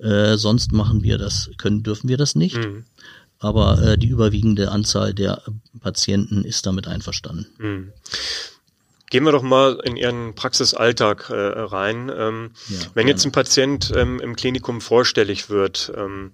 Äh, 0.00 0.36
sonst 0.36 0.72
machen 0.72 1.04
wir 1.04 1.18
das, 1.18 1.52
können, 1.56 1.84
dürfen 1.84 2.08
wir 2.08 2.16
das 2.16 2.34
nicht. 2.34 2.56
Mhm 2.56 2.82
aber 3.40 3.80
äh, 3.82 3.98
die 3.98 4.08
überwiegende 4.08 4.70
Anzahl 4.70 5.14
der 5.14 5.42
Patienten 5.80 6.44
ist 6.44 6.66
damit 6.66 6.88
einverstanden. 6.88 7.46
Hm. 7.58 7.92
Gehen 9.10 9.24
wir 9.24 9.32
doch 9.32 9.42
mal 9.42 9.80
in 9.84 9.96
Ihren 9.96 10.34
Praxisalltag 10.34 11.30
äh, 11.30 11.34
rein. 11.34 12.12
Ähm, 12.14 12.50
ja, 12.68 12.78
wenn 12.78 13.06
gerne. 13.06 13.10
jetzt 13.10 13.24
ein 13.24 13.32
Patient 13.32 13.92
ähm, 13.96 14.20
im 14.20 14.36
Klinikum 14.36 14.80
vorstellig 14.80 15.48
wird 15.48 15.90
ähm, 15.96 16.32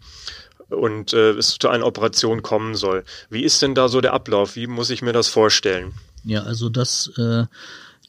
und 0.71 1.13
äh, 1.13 1.33
es 1.33 1.57
zu 1.59 1.69
einer 1.69 1.87
Operation 1.87 2.43
kommen 2.43 2.75
soll, 2.75 3.05
wie 3.31 3.45
ist 3.45 3.63
denn 3.63 3.77
da 3.77 3.89
so 3.89 4.01
der 4.01 4.13
Ablauf? 4.13 4.57
Wie 4.57 4.67
muss 4.67 4.91
ich 4.91 5.03
mir 5.03 5.13
das 5.13 5.29
vorstellen? 5.29 5.93
Ja, 6.25 6.43
also 6.43 6.69
das, 6.69 7.13
äh, 7.17 7.45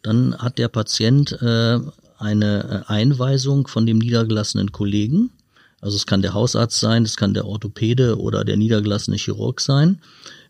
dann 0.01 0.37
hat 0.39 0.57
der 0.57 0.69
Patient 0.69 1.33
äh, 1.33 1.79
eine 2.17 2.85
äh, 2.87 2.91
Einweisung 2.91 3.67
von 3.67 3.85
dem 3.85 3.99
niedergelassenen 3.99 4.71
Kollegen 4.71 5.31
also 5.85 5.97
es 5.97 6.07
kann 6.07 6.23
der 6.23 6.33
Hausarzt 6.33 6.79
sein, 6.79 7.03
es 7.03 7.15
kann 7.15 7.35
der 7.35 7.45
Orthopäde 7.45 8.19
oder 8.19 8.43
der 8.43 8.57
niedergelassene 8.57 9.17
Chirurg 9.17 9.61
sein. 9.61 10.01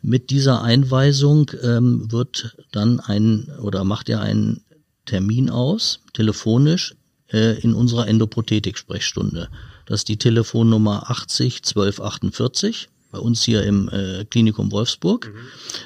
Mit 0.01 0.29
dieser 0.29 0.61
Einweisung 0.61 1.51
ähm, 1.61 2.09
wird 2.09 2.55
dann 2.71 3.01
ein 3.01 3.51
oder 3.61 3.83
macht 3.83 4.07
er 4.07 4.21
einen 4.21 4.61
Termin 5.05 5.49
aus, 5.49 5.99
telefonisch, 6.13 6.95
äh, 7.33 7.59
in 7.59 7.73
unserer 7.73 8.07
Endoprothetik-Sprechstunde. 8.07 9.49
Das 9.85 9.99
ist 9.99 10.07
die 10.07 10.15
Telefonnummer 10.15 11.11
80 11.11 11.63
12 11.63 11.99
48. 11.99 12.87
bei 13.15 13.21
uns 13.21 13.43
hier 13.43 13.63
im 13.63 13.87
äh, 13.89 14.25
Klinikum 14.25 14.73
Wolfsburg. 14.73 15.31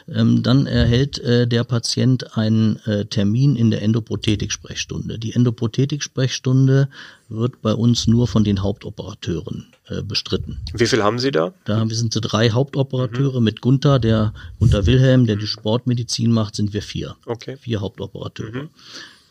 Mhm. 0.08 0.16
Ähm, 0.16 0.44
dann 0.44 0.66
erhält 0.66 1.20
äh, 1.20 1.48
der 1.48 1.64
Patient 1.64 2.36
einen 2.36 2.78
äh, 2.86 3.06
Termin 3.06 3.56
in 3.56 3.70
der 3.70 3.84
Endoprothetik-Sprechstunde. 3.84 5.20
Die 5.20 5.34
Endoprothetik-Sprechstunde 5.34 6.90
wird 7.30 7.62
bei 7.62 7.74
uns 7.74 8.08
nur 8.08 8.28
von 8.28 8.44
den 8.44 8.64
Hauptoperateuren 8.64 9.68
äh, 9.90 10.02
bestritten. 10.02 10.58
Wie 10.74 10.88
viel 10.88 11.04
haben 11.04 11.20
Sie 11.20 11.30
da? 11.30 11.54
Da 11.66 11.86
sind 11.88 12.14
sie 12.14 12.22
drei 12.22 12.50
Hauptoperateure 12.50 13.40
mhm. 13.40 13.44
mit 13.44 13.62
Gunther, 13.62 14.00
der 14.00 14.34
Gunther 14.58 14.88
Wilhelm, 14.88 15.28
der 15.28 15.36
die 15.36 15.46
Sportmedizin 15.46 16.32
macht, 16.32 16.56
sind 16.56 16.74
wir 16.74 16.82
vier. 16.82 17.16
Okay. 17.28 17.58
Vier 17.58 17.82
Hauptoperateure. 17.82 18.64
Mhm. 18.64 18.70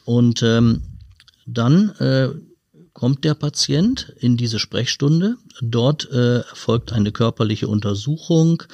Und 0.05 0.43
ähm, 0.45 0.83
dann 1.47 1.91
äh, 1.99 2.29
kommt 2.99 3.23
der 3.23 3.35
Patient 3.35 4.13
in 4.19 4.37
diese 4.37 4.59
Sprechstunde. 4.59 5.37
Dort 5.63 6.11
äh, 6.11 6.39
erfolgt 6.39 6.93
eine 6.93 7.13
körperliche 7.13 7.69
Untersuchung. 7.69 8.65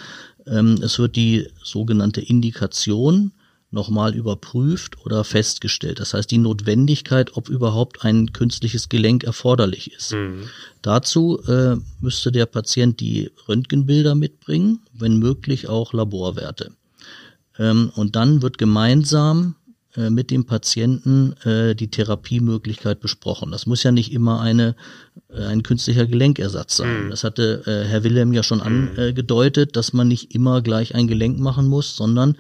Ähm, 0.47 0.79
es 0.83 0.99
wird 0.99 1.17
die 1.17 1.47
sogenannte 1.63 2.23
Indikation 2.23 3.33
nochmal 3.71 4.15
überprüft 4.15 5.05
oder 5.05 5.25
festgestellt. 5.25 6.01
Das 6.01 6.15
heißt, 6.15 6.31
die 6.31 6.39
Notwendigkeit, 6.39 7.37
ob 7.37 7.51
überhaupt 7.51 8.03
ein 8.03 8.33
künstliches 8.33 8.89
Gelenk 8.89 9.25
erforderlich 9.25 9.93
ist. 9.93 10.15
Mhm. 10.15 10.49
Dazu 10.81 11.43
äh, 11.47 11.77
müsste 12.01 12.33
der 12.33 12.47
Patient 12.47 13.01
die 13.01 13.31
Röntgenbilder 13.47 14.15
mitbringen, 14.15 14.81
wenn 14.95 15.19
möglich 15.19 15.69
auch 15.69 15.93
Laborwerte. 15.93 16.71
Ähm, 17.59 17.93
und 17.95 18.17
dann 18.17 18.41
wird 18.41 18.57
gemeinsam 18.57 19.57
äh, 19.97 20.11
mit 20.11 20.31
dem 20.31 20.45
Patienten 20.45 21.35
äh, 21.45 21.75
die 21.75 21.89
Therapiemöglichkeit 21.89 23.01
besprochen. 23.01 23.53
Das 23.53 23.67
muss 23.67 23.83
ja 23.83 23.93
nicht 23.93 24.13
immer 24.13 24.41
eine, 24.41 24.75
äh, 25.29 25.45
ein 25.45 25.63
künstlicher 25.63 26.07
Gelenkersatz 26.07 26.77
sein. 26.77 27.07
Mhm. 27.07 27.11
Das 27.11 27.25
hatte 27.25 27.63
äh, 27.67 27.89
Herr 27.89 28.05
Wilhelm 28.05 28.33
ja 28.33 28.43
schon 28.43 28.59
mhm. 28.59 28.91
angedeutet, 28.97 29.77
dass 29.77 29.93
man 29.93 30.09
nicht 30.09 30.35
immer 30.35 30.63
gleich 30.63 30.95
ein 30.95 31.07
Gelenk 31.07 31.39
machen 31.39 31.67
muss, 31.67 31.97
sondern 31.97 32.37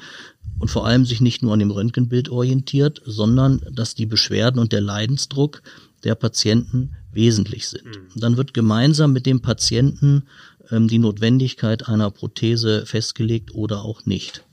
und 0.58 0.68
vor 0.68 0.86
allem 0.86 1.04
sich 1.04 1.20
nicht 1.20 1.42
nur 1.42 1.52
an 1.52 1.58
dem 1.58 1.70
Röntgenbild 1.70 2.28
orientiert, 2.28 3.02
sondern 3.04 3.60
dass 3.70 3.94
die 3.94 4.06
Beschwerden 4.06 4.60
und 4.60 4.72
der 4.72 4.80
Leidensdruck 4.80 5.62
der 6.04 6.14
Patienten 6.14 6.96
wesentlich 7.12 7.68
sind. 7.68 7.86
Mhm. 7.86 8.20
Dann 8.20 8.36
wird 8.36 8.54
gemeinsam 8.54 9.12
mit 9.12 9.26
dem 9.26 9.40
Patienten 9.40 10.24
ähm, 10.70 10.88
die 10.88 10.98
Notwendigkeit 10.98 11.88
einer 11.88 12.10
Prothese 12.10 12.86
festgelegt 12.86 13.54
oder 13.54 13.82
auch 13.82 14.06
nicht. 14.06 14.43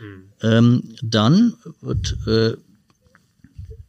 Mhm. 0.00 0.30
Ähm, 0.42 0.96
dann 1.02 1.54
wird 1.80 2.16
äh, 2.26 2.56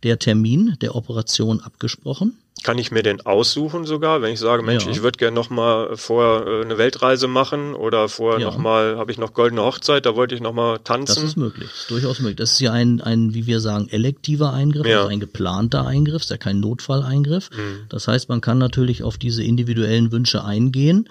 der 0.03 0.19
Termin 0.19 0.77
der 0.81 0.95
Operation 0.95 1.59
abgesprochen. 1.59 2.37
Kann 2.63 2.77
ich 2.77 2.91
mir 2.91 3.03
den 3.03 3.21
aussuchen 3.25 3.85
sogar, 3.85 4.21
wenn 4.21 4.33
ich 4.33 4.39
sage, 4.39 4.63
Mensch, 4.63 4.85
ja. 4.85 4.91
ich 4.91 5.01
würde 5.01 5.17
gerne 5.17 5.33
noch 5.33 5.49
mal 5.49 5.95
vorher 5.95 6.45
äh, 6.45 6.61
eine 6.65 6.77
Weltreise 6.77 7.27
machen 7.27 7.73
oder 7.73 8.09
vorher 8.09 8.41
ja. 8.41 8.47
noch 8.47 8.57
mal 8.57 8.97
habe 8.97 9.13
ich 9.13 9.17
noch 9.17 9.33
goldene 9.33 9.61
Hochzeit, 9.61 10.05
da 10.05 10.15
wollte 10.15 10.35
ich 10.35 10.41
noch 10.41 10.51
mal 10.51 10.77
tanzen. 10.79 11.15
Das 11.15 11.23
ist 11.23 11.37
möglich, 11.37 11.69
ist 11.73 11.89
durchaus 11.89 12.19
möglich. 12.19 12.35
Das 12.35 12.51
ist 12.51 12.59
ja 12.59 12.73
ein, 12.73 12.99
ein 12.99 13.33
wie 13.33 13.47
wir 13.47 13.61
sagen, 13.61 13.87
elektiver 13.89 14.51
Eingriff, 14.51 14.85
ja. 14.85 14.97
also 14.97 15.09
ein 15.09 15.21
geplanter 15.21 15.87
Eingriff, 15.87 16.23
ist 16.23 16.31
ja 16.31 16.37
kein 16.37 16.59
Notfalleingriff. 16.59 17.49
Mhm. 17.51 17.85
Das 17.87 18.09
heißt, 18.09 18.27
man 18.27 18.41
kann 18.41 18.57
natürlich 18.57 19.03
auf 19.03 19.17
diese 19.17 19.41
individuellen 19.41 20.11
Wünsche 20.11 20.43
eingehen 20.43 21.07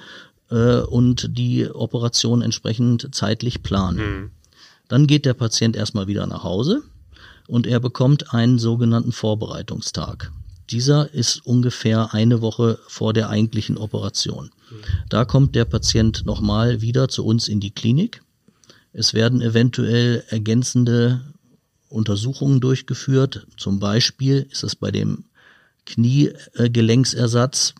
äh, 0.50 0.80
und 0.80 1.38
die 1.38 1.66
Operation 1.70 2.42
entsprechend 2.42 3.14
zeitlich 3.14 3.62
planen. 3.62 3.96
Mhm. 3.96 4.30
Dann 4.88 5.06
geht 5.06 5.26
der 5.26 5.34
Patient 5.34 5.76
erstmal 5.76 6.06
wieder 6.06 6.26
nach 6.26 6.42
Hause 6.42 6.82
und 7.46 7.66
er 7.66 7.80
bekommt 7.80 8.34
einen 8.34 8.58
sogenannten 8.58 9.12
Vorbereitungstag. 9.12 10.32
Dieser 10.70 11.12
ist 11.14 11.46
ungefähr 11.46 12.12
eine 12.12 12.42
Woche 12.42 12.78
vor 12.88 13.12
der 13.14 13.30
eigentlichen 13.30 13.78
Operation. 13.78 14.50
Da 15.08 15.24
kommt 15.24 15.54
der 15.54 15.64
Patient 15.64 16.26
nochmal 16.26 16.82
wieder 16.82 17.08
zu 17.08 17.24
uns 17.24 17.48
in 17.48 17.60
die 17.60 17.70
Klinik. 17.70 18.22
Es 18.92 19.14
werden 19.14 19.40
eventuell 19.40 20.24
ergänzende 20.28 21.22
Untersuchungen 21.88 22.60
durchgeführt. 22.60 23.46
Zum 23.56 23.78
Beispiel 23.78 24.46
ist 24.50 24.62
es 24.62 24.76
bei 24.76 24.90
dem 24.90 25.24
Kniegelenksersatz 25.86 27.74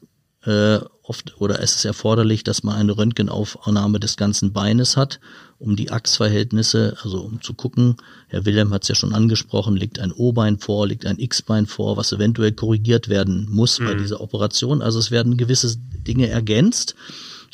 äh, 0.44 0.78
oft 1.08 1.40
oder 1.40 1.62
es 1.62 1.76
ist 1.76 1.84
erforderlich, 1.84 2.44
dass 2.44 2.62
man 2.62 2.76
eine 2.76 2.96
Röntgenaufnahme 2.96 3.98
des 3.98 4.16
ganzen 4.16 4.52
Beines 4.52 4.96
hat, 4.96 5.20
um 5.58 5.74
die 5.74 5.90
Achsverhältnisse, 5.90 6.96
also 7.02 7.22
um 7.22 7.40
zu 7.40 7.54
gucken, 7.54 7.96
Herr 8.28 8.44
Wilhelm 8.44 8.72
hat 8.72 8.82
es 8.82 8.88
ja 8.88 8.94
schon 8.94 9.14
angesprochen, 9.14 9.76
liegt 9.76 9.98
ein 9.98 10.12
O-Bein 10.12 10.58
vor, 10.58 10.86
liegt 10.86 11.06
ein 11.06 11.18
X-Bein 11.18 11.66
vor, 11.66 11.96
was 11.96 12.12
eventuell 12.12 12.52
korrigiert 12.52 13.09
werden 13.09 13.48
muss 13.50 13.80
mhm. 13.80 13.87
bei 13.87 13.94
dieser 13.94 14.20
Operation. 14.20 14.83
Also 14.83 14.98
es 14.98 15.11
werden 15.11 15.37
gewisse 15.37 15.76
Dinge 15.78 16.28
ergänzt. 16.28 16.94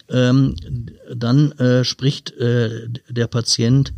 Ähm, 0.09 0.57
dann 1.15 1.53
äh, 1.53 1.85
spricht 1.85 2.33
äh, 2.33 2.89
der 3.09 3.27
Patient 3.27 3.95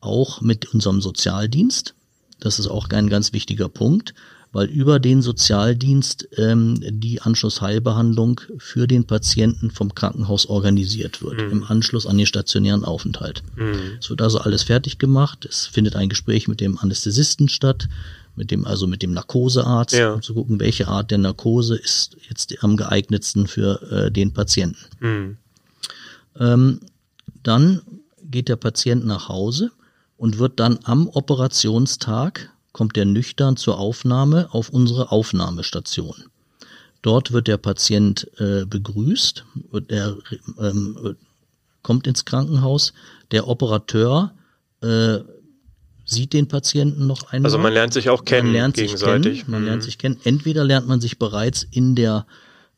auch 0.00 0.40
mit 0.40 0.72
unserem 0.74 1.00
Sozialdienst. 1.00 1.94
Das 2.40 2.58
ist 2.58 2.66
auch 2.66 2.88
ein 2.88 3.08
ganz 3.08 3.32
wichtiger 3.32 3.68
Punkt 3.68 4.14
weil 4.54 4.68
über 4.68 5.00
den 5.00 5.20
Sozialdienst 5.20 6.28
ähm, 6.36 6.78
die 6.80 7.20
Anschlussheilbehandlung 7.20 8.40
für 8.56 8.86
den 8.86 9.04
Patienten 9.04 9.72
vom 9.72 9.96
Krankenhaus 9.96 10.46
organisiert 10.46 11.22
wird, 11.22 11.42
mhm. 11.42 11.50
im 11.50 11.64
Anschluss 11.64 12.06
an 12.06 12.16
den 12.16 12.26
stationären 12.26 12.84
Aufenthalt. 12.84 13.42
Mhm. 13.56 13.98
Es 13.98 14.08
wird 14.08 14.22
also 14.22 14.38
alles 14.38 14.62
fertig 14.62 14.98
gemacht, 14.98 15.44
es 15.44 15.66
findet 15.66 15.96
ein 15.96 16.08
Gespräch 16.08 16.46
mit 16.46 16.60
dem 16.60 16.78
Anästhesisten 16.78 17.48
statt, 17.48 17.88
mit 18.36 18.52
dem, 18.52 18.64
also 18.64 18.86
mit 18.86 19.02
dem 19.02 19.12
Narkosearzt, 19.12 19.94
ja. 19.94 20.12
um 20.12 20.22
zu 20.22 20.34
gucken, 20.34 20.60
welche 20.60 20.86
Art 20.86 21.10
der 21.10 21.18
Narkose 21.18 21.74
ist 21.74 22.16
jetzt 22.28 22.54
am 22.62 22.76
geeignetsten 22.76 23.48
für 23.48 23.82
äh, 23.90 24.10
den 24.12 24.32
Patienten. 24.32 24.78
Mhm. 25.00 25.36
Ähm, 26.38 26.80
dann 27.42 27.82
geht 28.22 28.48
der 28.48 28.56
Patient 28.56 29.04
nach 29.04 29.28
Hause 29.28 29.72
und 30.16 30.38
wird 30.38 30.60
dann 30.60 30.78
am 30.84 31.08
Operationstag 31.08 32.50
kommt 32.74 32.98
er 32.98 33.04
nüchtern 33.04 33.56
zur 33.56 33.78
Aufnahme 33.78 34.48
auf 34.50 34.68
unsere 34.68 35.12
Aufnahmestation. 35.12 36.24
Dort 37.02 37.32
wird 37.32 37.46
der 37.46 37.56
Patient 37.56 38.28
äh, 38.38 38.64
begrüßt, 38.66 39.44
er 39.88 40.16
ähm, 40.58 41.16
kommt 41.82 42.08
ins 42.08 42.24
Krankenhaus. 42.24 42.92
Der 43.30 43.46
Operateur 43.46 44.34
äh, 44.82 45.20
sieht 46.04 46.32
den 46.32 46.48
Patienten 46.48 47.06
noch 47.06 47.30
einmal. 47.30 47.46
Also 47.46 47.58
man 47.58 47.72
lernt 47.72 47.94
sich 47.94 48.10
auch 48.10 48.24
kennen 48.24 48.48
man 48.48 48.54
lernt 48.54 48.74
gegenseitig. 48.74 49.32
Sich 49.32 49.40
kennen, 49.42 49.52
man 49.52 49.60
mhm. 49.60 49.66
lernt 49.68 49.82
sich 49.84 49.98
kennen. 49.98 50.18
Entweder 50.24 50.64
lernt 50.64 50.88
man 50.88 51.00
sich 51.00 51.18
bereits 51.18 51.62
in 51.70 51.94
der 51.94 52.26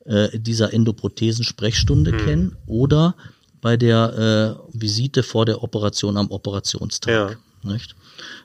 äh, 0.04 0.38
dieser 0.38 0.74
Endoprothesen-Sprechstunde 0.74 2.12
mhm. 2.12 2.18
kennen 2.18 2.56
oder 2.66 3.16
bei 3.62 3.78
der 3.78 4.59
äh, 4.62 4.78
Visite 4.78 5.22
vor 5.22 5.46
der 5.46 5.62
Operation 5.62 6.18
am 6.18 6.30
Operationstag. 6.30 7.12
Ja. 7.12 7.37
Nicht? 7.66 7.94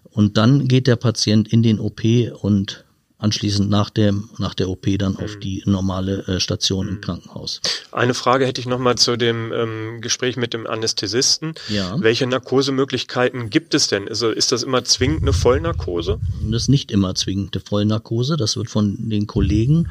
Und 0.04 0.38
dann 0.38 0.68
geht 0.68 0.88
der 0.88 0.98
Patient 0.98 1.48
in 1.52 1.64
den 1.64 1.80
OP 1.80 2.02
und 2.42 2.84
anschließend 3.22 3.70
nach 3.70 3.90
dem 3.90 4.30
nach 4.40 4.54
der 4.56 4.68
OP 4.68 4.88
dann 4.98 5.16
auf 5.16 5.36
mhm. 5.36 5.40
die 5.42 5.64
normale 5.66 6.28
äh, 6.28 6.40
Station 6.40 6.88
im 6.88 6.96
mhm. 6.96 7.02
Krankenhaus. 7.02 7.62
Eine 7.92 8.14
Frage 8.14 8.46
hätte 8.46 8.60
ich 8.60 8.68
noch 8.68 8.80
mal 8.80 8.98
zu 8.98 9.16
dem 9.16 9.54
ähm, 9.54 10.02
Gespräch 10.02 10.38
mit 10.38 10.54
dem 10.54 10.66
Anästhesisten. 10.66 11.54
Ja. 11.70 11.96
Welche 12.02 12.26
Narkosemöglichkeiten 12.26 13.50
gibt 13.50 13.74
es 13.74 13.88
denn? 13.88 14.10
Also 14.10 14.30
ist 14.30 14.52
das 14.52 14.64
immer 14.64 14.84
zwingend 14.84 15.22
eine 15.22 15.34
Vollnarkose? 15.34 16.20
Das 16.50 16.64
ist 16.64 16.70
nicht 16.70 16.92
immer 16.92 17.14
zwingend 17.16 17.56
eine 17.56 17.64
Vollnarkose. 17.64 18.38
Das 18.38 18.58
wird 18.58 18.70
von 18.70 18.98
den 19.10 19.28
Kollegen 19.28 19.88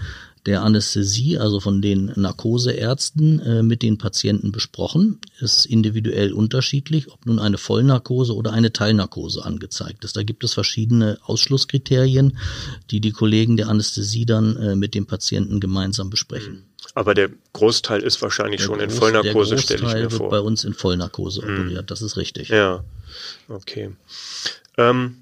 der 0.51 0.63
Anästhesie, 0.63 1.39
also 1.39 1.61
von 1.61 1.81
den 1.81 2.13
Narkoseärzten, 2.17 3.39
äh, 3.39 3.63
mit 3.63 3.83
den 3.83 3.99
Patienten 3.99 4.51
besprochen. 4.51 5.21
Ist 5.39 5.65
individuell 5.65 6.33
unterschiedlich, 6.33 7.09
ob 7.13 7.25
nun 7.25 7.39
eine 7.39 7.57
Vollnarkose 7.57 8.35
oder 8.35 8.53
eine 8.53 8.73
Teilnarkose 8.73 9.45
angezeigt 9.45 10.05
ist. 10.05 10.17
Da 10.17 10.25
gibt 10.25 10.43
es 10.43 10.55
verschiedene 10.55 11.19
Ausschlusskriterien, 11.23 12.37
die 12.91 13.01
die 13.01 13.13
Kollegen 13.13 13.57
der 13.57 13.69
Anästhesie 13.69 14.27
dann 14.27 14.57
äh, 14.57 14.75
mit 14.75 14.97
dem 14.97 15.07
Patienten 15.07 15.61
gemeinsam 15.61 16.11
besprechen. 16.11 16.65
Aber 16.95 17.15
der 17.15 17.31
Großteil 17.53 18.03
ist 18.03 18.21
wahrscheinlich 18.21 18.59
der 18.59 18.67
schon 18.67 18.79
Groß, 18.81 18.93
in 18.93 18.99
Vollnarkose, 18.99 19.57
stelle 19.59 19.87
ich 19.87 19.95
mir 19.95 20.11
vor. 20.11 20.19
wird 20.19 20.31
bei 20.31 20.41
uns 20.41 20.65
in 20.65 20.75
Vollnarkose 20.75 21.43
hm. 21.43 21.55
operiert, 21.55 21.93
das 21.93 22.03
ist 22.03 22.17
richtig. 22.17 22.49
Ja, 22.49 22.83
okay. 23.49 23.91
Ähm, 24.77 25.19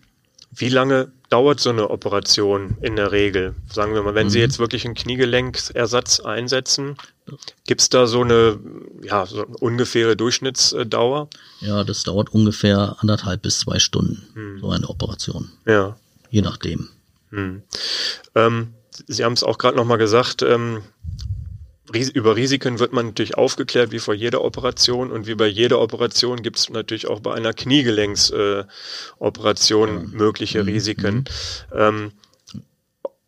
wie 0.50 0.68
lange 0.68 1.12
dauert 1.28 1.60
so 1.60 1.70
eine 1.70 1.90
Operation 1.90 2.76
in 2.80 2.96
der 2.96 3.12
Regel? 3.12 3.54
Sagen 3.70 3.94
wir 3.94 4.02
mal, 4.02 4.14
wenn 4.14 4.26
mhm. 4.26 4.30
Sie 4.30 4.40
jetzt 4.40 4.58
wirklich 4.58 4.84
einen 4.84 4.94
Kniegelenksersatz 4.94 6.20
einsetzen, 6.20 6.96
gibt 7.66 7.80
es 7.80 7.88
da 7.88 8.06
so 8.06 8.22
eine, 8.22 8.58
ja, 9.02 9.26
so 9.26 9.46
eine 9.46 9.56
ungefähre 9.58 10.16
Durchschnittsdauer? 10.16 11.28
Ja, 11.60 11.84
das 11.84 12.02
dauert 12.02 12.30
ungefähr 12.30 12.96
anderthalb 13.00 13.42
bis 13.42 13.60
zwei 13.60 13.78
Stunden, 13.78 14.26
mhm. 14.34 14.60
so 14.60 14.70
eine 14.70 14.88
Operation. 14.88 15.50
Ja. 15.66 15.96
Je 16.30 16.42
nachdem. 16.42 16.88
Mhm. 17.30 17.62
Ähm, 18.34 18.74
Sie 19.06 19.24
haben 19.24 19.34
es 19.34 19.44
auch 19.44 19.58
gerade 19.58 19.76
nochmal 19.76 19.98
gesagt, 19.98 20.42
ähm, 20.42 20.82
über 21.92 22.36
Risiken 22.36 22.78
wird 22.78 22.92
man 22.92 23.06
natürlich 23.06 23.36
aufgeklärt, 23.36 23.90
wie 23.92 23.98
vor 23.98 24.14
jeder 24.14 24.44
Operation. 24.44 25.10
Und 25.10 25.26
wie 25.26 25.34
bei 25.34 25.46
jeder 25.46 25.80
Operation 25.80 26.42
gibt 26.42 26.58
es 26.58 26.70
natürlich 26.70 27.08
auch 27.08 27.20
bei 27.20 27.34
einer 27.34 27.52
Kniegelenksoperation 27.52 29.88
äh, 29.88 30.16
mögliche 30.16 30.62
mhm. 30.62 30.68
Risiken. 30.68 31.14
Mhm. 31.14 31.24
Ähm, 31.72 32.12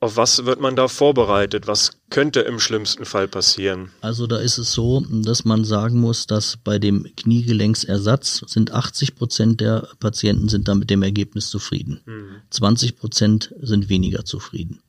auf 0.02 0.16
was 0.16 0.46
wird 0.46 0.60
man 0.60 0.76
da 0.76 0.88
vorbereitet? 0.88 1.66
Was 1.66 1.90
könnte 2.08 2.40
im 2.40 2.58
schlimmsten 2.58 3.04
Fall 3.04 3.28
passieren? 3.28 3.90
Also 4.00 4.26
da 4.26 4.38
ist 4.38 4.56
es 4.56 4.72
so, 4.72 5.04
dass 5.10 5.44
man 5.44 5.66
sagen 5.66 6.00
muss, 6.00 6.26
dass 6.26 6.56
bei 6.56 6.78
dem 6.78 7.06
Kniegelenksersatz 7.16 8.42
sind 8.46 8.72
80 8.72 9.14
Prozent 9.14 9.60
der 9.60 9.88
Patienten 10.00 10.48
sind 10.48 10.68
da 10.68 10.74
mit 10.74 10.88
dem 10.88 11.02
Ergebnis 11.02 11.50
zufrieden. 11.50 12.00
Mhm. 12.06 12.36
20 12.48 12.96
Prozent 12.96 13.54
sind 13.60 13.90
weniger 13.90 14.24
zufrieden. 14.24 14.80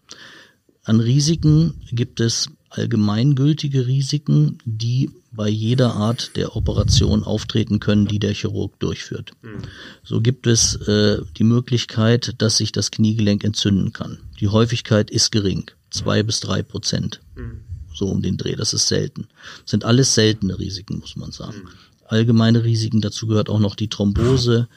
An 0.84 1.02
Risiken 1.02 1.82
gibt 1.92 2.22
es 2.22 2.48
allgemeingültige 2.72 3.86
Risiken, 3.86 4.58
die 4.66 5.12
bei 5.32 5.50
jeder 5.50 5.96
Art 5.96 6.36
der 6.36 6.56
Operation 6.56 7.24
auftreten 7.24 7.80
können, 7.80 8.08
die 8.08 8.20
der 8.20 8.34
Chirurg 8.34 8.80
durchführt. 8.80 9.32
Mhm. 9.42 9.62
So 10.04 10.22
gibt 10.22 10.48
es 10.48 10.76
äh, 10.88 11.22
die 11.38 11.44
Möglichkeit, 11.44 12.36
dass 12.40 12.58
sich 12.58 12.72
das 12.72 12.92
Kniegelenk 12.92 13.44
entzünden 13.44 13.94
kann. 13.94 14.20
Die 14.40 14.48
Häufigkeit 14.48 15.12
ist 15.12 15.32
gering, 15.32 15.70
zwei 15.90 16.24
bis 16.24 16.40
drei 16.40 16.64
Prozent. 16.64 17.22
Mhm. 17.36 17.62
So 17.94 18.08
um 18.08 18.22
den 18.22 18.38
Dreh, 18.38 18.56
das 18.56 18.74
ist 18.74 18.88
selten. 18.88 19.28
Das 19.64 19.72
sind 19.72 19.86
alles 19.86 20.16
seltene 20.16 20.58
Risiken, 20.58 21.00
muss 21.00 21.16
man 21.18 21.32
sagen. 21.32 21.58
Mhm. 21.58 21.70
Allgemeine 22.06 22.64
Risiken, 22.64 23.02
dazu 23.02 23.28
gehört 23.28 23.50
auch 23.50 23.60
noch 23.60 23.76
die 23.76 23.90
Thrombose, 23.90 24.68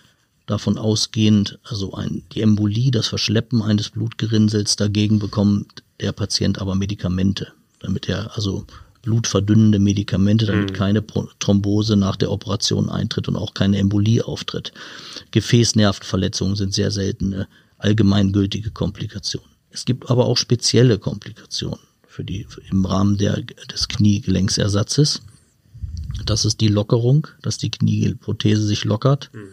davon 0.47 0.79
ausgehend, 0.79 1.59
also 1.65 1.95
ein, 1.95 2.23
die 2.33 2.43
Embolie, 2.43 2.91
das 2.91 3.09
Verschleppen 3.09 3.63
eines 3.63 3.91
Blutgerinnsels, 3.91 4.77
dagegen 4.77 5.19
bekommt 5.19 5.83
der 6.01 6.13
Patient 6.13 6.61
aber 6.61 6.75
Medikamente, 6.75 7.53
damit 7.85 8.09
er 8.09 8.35
also 8.35 8.67
blutverdünnende 9.05 9.79
Medikamente, 9.79 10.47
damit 10.47 10.71
mhm. 10.71 10.75
keine 10.75 11.05
Thrombose 11.39 11.97
nach 11.97 12.17
der 12.17 12.31
Operation 12.31 12.89
eintritt 12.89 13.29
und 13.29 13.37
auch 13.37 13.55
keine 13.55 13.79
Embolie 13.79 14.27
auftritt. 14.27 14.73
Gefäßnervenverletzungen 15.31 16.57
sind 16.57 16.75
sehr 16.75 16.91
seltene 16.91 17.47
allgemeingültige 17.79 18.71
Komplikationen. 18.71 19.51
Es 19.71 19.85
gibt 19.85 20.11
aber 20.11 20.27
auch 20.27 20.39
spezielle 20.39 20.99
Komplikationen 20.99 21.81
für 22.07 22.25
die 22.25 22.47
im 22.71 22.87
Rahmen 22.87 23.19
der, 23.19 23.43
des 23.43 23.89
Kniegelenksersatzes. 23.89 25.21
Das 26.25 26.45
ist 26.45 26.61
die 26.61 26.69
Lockerung, 26.69 27.27
dass 27.43 27.59
die 27.59 27.71
Knieprothese 27.71 28.65
sich 28.65 28.85
lockert, 28.85 29.31
mhm. 29.35 29.49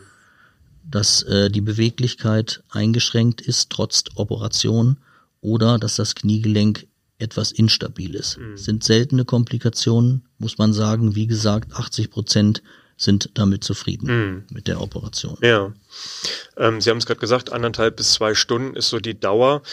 dass 0.90 1.24
äh, 1.24 1.50
die 1.50 1.62
Beweglichkeit 1.62 2.64
eingeschränkt 2.70 3.42
ist 3.42 3.70
trotz 3.72 4.04
Operation 4.16 4.98
oder 5.42 5.80
dass 5.80 5.96
das 5.96 6.16
Kniegelenk 6.16 6.88
etwas 7.22 7.52
instabil 7.52 8.16
ist. 8.16 8.38
Mhm. 8.38 8.58
Sind 8.58 8.84
seltene 8.84 9.26
Komplikationen, 9.26 10.24
muss 10.38 10.58
man 10.58 10.74
sagen. 10.74 11.16
Wie 11.16 11.28
gesagt, 11.28 11.74
80 11.74 12.12
Prozent 12.12 12.64
sind 12.98 13.32
damit 13.34 13.64
zufrieden 13.64 14.08
mhm. 14.08 14.44
mit 14.52 14.68
der 14.68 14.82
Operation. 14.82 15.38
Ja. 15.42 15.74
Ähm, 16.58 16.82
Sie 16.82 16.90
haben 16.90 16.98
es 16.98 17.06
gerade 17.06 17.20
gesagt, 17.20 17.52
anderthalb 17.52 17.98
bis 17.98 18.14
zwei 18.14 18.36
Stunden 18.36 18.76
ist 18.76 18.90
so 18.90 19.00
die 19.00 19.20
Dauer. 19.20 19.64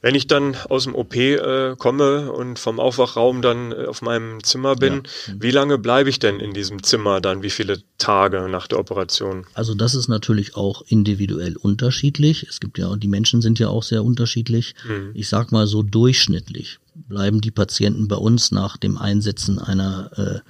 Wenn 0.00 0.14
ich 0.14 0.28
dann 0.28 0.56
aus 0.68 0.84
dem 0.84 0.94
OP 0.94 1.16
äh, 1.16 1.74
komme 1.76 2.30
und 2.30 2.58
vom 2.58 2.78
Aufwachraum 2.78 3.42
dann 3.42 3.72
äh, 3.72 3.86
auf 3.86 4.00
meinem 4.00 4.44
Zimmer 4.44 4.76
bin, 4.76 4.94
ja. 4.94 5.34
Mhm. 5.34 5.42
wie 5.42 5.50
lange 5.50 5.78
bleibe 5.78 6.08
ich 6.08 6.20
denn 6.20 6.38
in 6.38 6.54
diesem 6.54 6.82
Zimmer 6.84 7.20
dann? 7.20 7.42
Wie 7.42 7.50
viele 7.50 7.82
Tage 7.98 8.48
nach 8.48 8.68
der 8.68 8.78
Operation? 8.78 9.44
Also 9.54 9.74
das 9.74 9.94
ist 9.94 10.08
natürlich 10.08 10.54
auch 10.56 10.82
individuell 10.86 11.56
unterschiedlich. 11.56 12.46
Es 12.48 12.60
gibt 12.60 12.78
ja, 12.78 12.94
die 12.94 13.08
Menschen 13.08 13.42
sind 13.42 13.58
ja 13.58 13.68
auch 13.68 13.82
sehr 13.82 14.04
unterschiedlich. 14.04 14.74
Mhm. 14.86 15.10
Ich 15.14 15.28
sag 15.28 15.50
mal 15.50 15.66
so 15.66 15.82
durchschnittlich 15.82 16.78
bleiben 16.94 17.40
die 17.40 17.50
Patienten 17.50 18.08
bei 18.08 18.16
uns 18.16 18.50
nach 18.50 18.76
dem 18.76 18.98
Einsetzen 18.98 19.58
einer 19.58 20.10
äh, 20.16 20.40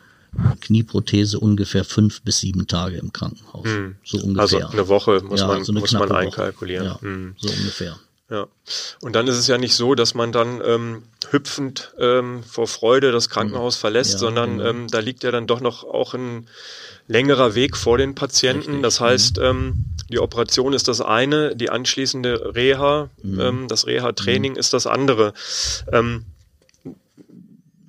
Knieprothese 0.61 1.39
ungefähr 1.39 1.85
fünf 1.85 2.23
bis 2.23 2.41
sieben 2.41 2.67
Tage 2.67 2.97
im 2.97 3.13
Krankenhaus. 3.13 3.67
Mhm. 3.67 3.97
So 4.05 4.19
ungefähr. 4.19 4.59
Also 4.59 4.59
eine 4.59 4.89
Woche 4.89 5.23
muss 5.23 5.41
ja, 5.41 5.47
man, 5.47 5.65
so 5.65 5.73
muss 5.73 5.93
man 5.93 6.11
einkalkulieren. 6.13 6.87
Ja, 6.87 6.99
mhm. 7.01 7.35
So 7.39 7.49
ungefähr. 7.49 7.99
Ja. 8.31 8.47
Und 9.01 9.17
dann 9.17 9.27
ist 9.27 9.37
es 9.37 9.47
ja 9.47 9.57
nicht 9.57 9.75
so, 9.75 9.95
dass 9.95 10.15
man 10.15 10.33
dann 10.33 10.61
ähm, 10.63 11.03
hüpfend 11.31 11.95
ähm, 11.99 12.43
vor 12.43 12.67
Freude 12.67 13.11
das 13.11 13.31
Krankenhaus 13.31 13.77
mhm. 13.77 13.81
verlässt, 13.81 14.13
ja, 14.15 14.19
sondern 14.19 14.59
genau. 14.59 14.71
ähm, 14.71 14.89
da 14.89 14.99
liegt 14.99 15.23
ja 15.23 15.31
dann 15.31 15.47
doch 15.47 15.61
noch 15.61 15.85
auch 15.85 16.13
ein 16.13 16.47
längerer 17.07 17.55
Weg 17.55 17.77
vor 17.77 17.97
den 17.97 18.15
Patienten. 18.15 18.59
Richtig. 18.59 18.83
Das 18.83 19.01
heißt, 19.01 19.39
mhm. 19.39 19.45
ähm, 19.45 19.85
die 20.11 20.19
Operation 20.19 20.75
ist 20.75 20.89
das 20.89 21.01
eine, 21.01 21.57
die 21.57 21.71
anschließende 21.71 22.55
Reha, 22.55 23.09
mhm. 23.23 23.41
ähm, 23.41 23.69
das 23.69 23.87
Reha-Training 23.87 24.53
mhm. 24.53 24.59
ist 24.59 24.75
das 24.75 24.87
andere. 24.87 25.33
Ähm, 25.91 26.27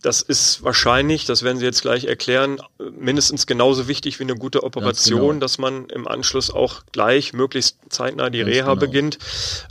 das 0.02 0.22
ist 0.22 0.64
wahrscheinlich, 0.64 1.26
das 1.26 1.44
werden 1.44 1.58
Sie 1.58 1.66
jetzt 1.66 1.82
gleich 1.82 2.06
erklären, 2.06 2.62
mindestens 2.98 3.48
genauso 3.48 3.90
wichtig 3.90 4.20
wie 4.20 4.24
eine 4.24 4.36
gute 4.36 4.64
Operation, 4.64 5.32
genau. 5.32 5.40
dass 5.40 5.58
man 5.58 5.90
im 5.90 6.08
Anschluss 6.08 6.52
auch 6.52 6.84
gleich 6.94 7.34
möglichst 7.34 7.78
zeitnah 7.90 8.30
die 8.30 8.40
Ganz 8.40 8.52
Reha 8.52 8.64
genau. 8.70 8.76
beginnt. 8.78 9.20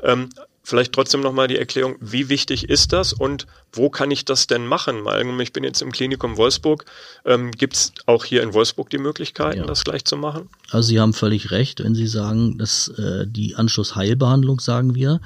Ähm, 0.03 0.29
Vielleicht 0.69 0.93
trotzdem 0.93 1.23
nochmal 1.23 1.49
die 1.49 1.57
Erklärung, 1.57 1.97
wie 1.99 2.29
wichtig 2.29 2.69
ist 2.69 2.93
das 2.93 3.15
und 3.15 3.47
wo 3.73 3.89
kann 3.89 4.11
ich 4.11 4.27
das 4.27 4.49
denn 4.49 4.67
machen? 4.67 5.03
Weil 5.07 5.27
ich 5.41 5.55
bin 5.55 5.65
jetzt 5.65 5.81
im 5.81 5.93
Klinikum 5.93 6.37
Wolfsburg. 6.37 6.85
Ähm, 7.25 7.53
Gibt 7.53 7.73
es 7.73 7.93
auch 8.05 8.23
hier 8.27 8.43
in 8.43 8.53
Wolfsburg 8.53 8.91
die 8.91 8.99
Möglichkeiten, 8.99 9.61
ja. 9.61 9.65
das 9.65 9.83
gleich 9.83 10.05
zu 10.05 10.19
machen? 10.19 10.51
Also 10.71 10.89
Sie 10.89 11.01
haben 11.01 11.15
völlig 11.15 11.53
recht, 11.53 11.83
wenn 11.83 11.95
Sie 11.95 12.07
sagen, 12.07 12.59
dass 12.59 12.89
äh, 12.89 13.27
die 13.27 13.57
Anschlussheilbehandlung, 13.57 14.61
sagen 14.61 14.95
wir, 14.95 15.23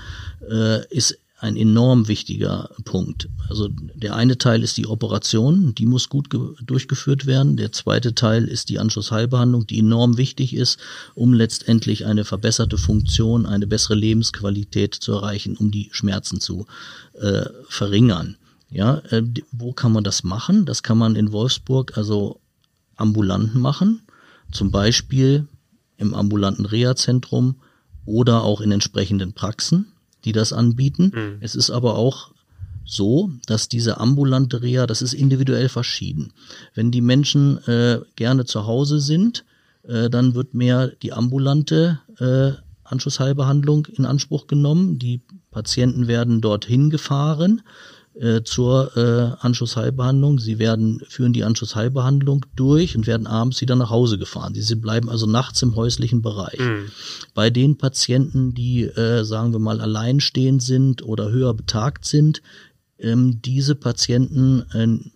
äh, 0.49 0.87
ist 0.95 1.19
ein 1.43 1.57
enorm 1.57 2.07
wichtiger 2.07 2.71
Punkt. 2.85 3.29
Also 3.49 3.69
der 3.69 4.15
eine 4.15 4.39
Teil 4.39 4.63
ist 4.63 4.77
die 4.77 4.87
Operation, 4.87 5.75
die 5.75 5.87
muss 5.87 6.09
gut 6.09 6.29
durchgeführt 6.63 7.27
werden. 7.27 7.57
Der 7.57 7.73
zweite 7.73 8.15
Teil 8.15 8.45
ist 8.45 8.69
die 8.69 8.79
Anschlussheilbehandlung, 8.79 9.67
die 9.67 9.81
enorm 9.81 10.19
wichtig 10.19 10.55
ist, 10.55 10.79
um 11.15 11.35
letztendlich 11.35 12.07
eine 12.07 12.25
verbesserte 12.25 12.79
Funktion, 12.79 13.45
eine 13.45 13.67
bessere 13.67 13.97
Lebensqualität 13.97 14.95
zu 14.95 15.15
erreichen, 15.15 15.57
um 15.57 15.73
die 15.73 15.89
Schmerzen 15.91 16.41
zu 16.41 16.67
äh, 17.15 17.47
verringern. 17.69 18.37
Ja, 18.71 18.99
äh, 19.11 19.25
wo 19.51 19.73
kann 19.73 19.91
man 19.91 20.05
das 20.05 20.23
machen? 20.23 20.65
Das 20.65 20.85
kann 20.85 20.97
man 20.97 21.17
in 21.17 21.33
Wolfsburg 21.33 21.99
also 21.99 22.41
ambulanten 22.95 23.61
machen, 23.61 24.03
zum 24.53 24.71
Beispiel 24.71 25.49
im 25.97 26.15
ambulanten 26.15 26.67
Reha-Zentrum 26.67 27.57
oder 28.07 28.45
auch 28.45 28.61
in 28.61 28.71
entsprechenden 28.71 29.33
Praxen 29.33 29.93
die 30.25 30.33
das 30.33 30.53
anbieten. 30.53 31.13
Mhm. 31.15 31.37
Es 31.41 31.55
ist 31.55 31.71
aber 31.71 31.97
auch 31.97 32.33
so, 32.85 33.31
dass 33.47 33.69
diese 33.69 33.99
ambulante 33.99 34.63
Reha, 34.63 34.87
das 34.87 35.03
ist 35.03 35.15
individuell 35.15 35.69
verschieden. 35.69 36.33
Wenn 36.75 36.91
die 36.91 37.01
Menschen 37.01 37.59
äh, 37.67 38.01
gerne 38.17 38.45
zu 38.45 38.67
Hause 38.67 39.01
sind, 39.01 39.45
äh, 39.85 40.11
dann 40.11 40.35
wird 40.35 40.55
mehr 40.55 40.89
die 40.89 41.13
ambulante 41.13 42.01
äh, 42.19 42.53
Anschlussheilbehandlung 42.85 43.87
in 43.87 44.05
Anspruch 44.05 44.47
genommen. 44.47 44.99
Die 44.99 45.21
Patienten 45.51 46.09
werden 46.09 46.41
dorthin 46.41 46.91
gefahren 46.91 47.63
äh, 48.15 48.43
zur 48.43 48.97
äh, 48.97 49.45
Anschlussheilbehandlung. 49.45 50.39
Sie 50.39 50.59
werden 50.59 51.03
führen 51.09 51.33
die 51.33 51.45
Anschlussheilbehandlung 51.45 52.47
durch 52.57 52.97
und 52.97 53.07
werden 53.07 53.27
abends 53.27 53.61
wieder 53.61 53.77
nach 53.77 53.91
Hause 53.91 54.19
gefahren. 54.19 54.55
Sie 54.55 54.75
bleiben 54.75 55.09
also 55.09 55.27
nachts 55.27 55.63
im 55.63 55.77
häuslichen 55.77 56.23
Bereich. 56.23 56.59
Mhm. 56.59 56.91
Bei 57.35 57.51
den 57.51 57.79
Patienten, 57.79 58.55
die 58.55 58.83
äh, 58.83 59.25
sagen 59.25 59.53
wir 59.53 59.61
mal 59.61 59.81
alleinstehend 59.81 60.63
sind 60.63 61.03
oder 61.03 61.31
höher 61.31 61.55
betagt 61.55 62.05
sind, 62.05 62.43
ähm, 62.99 63.41
diese 63.43 63.75
Patienten 63.75 64.65
äh, 64.73 65.11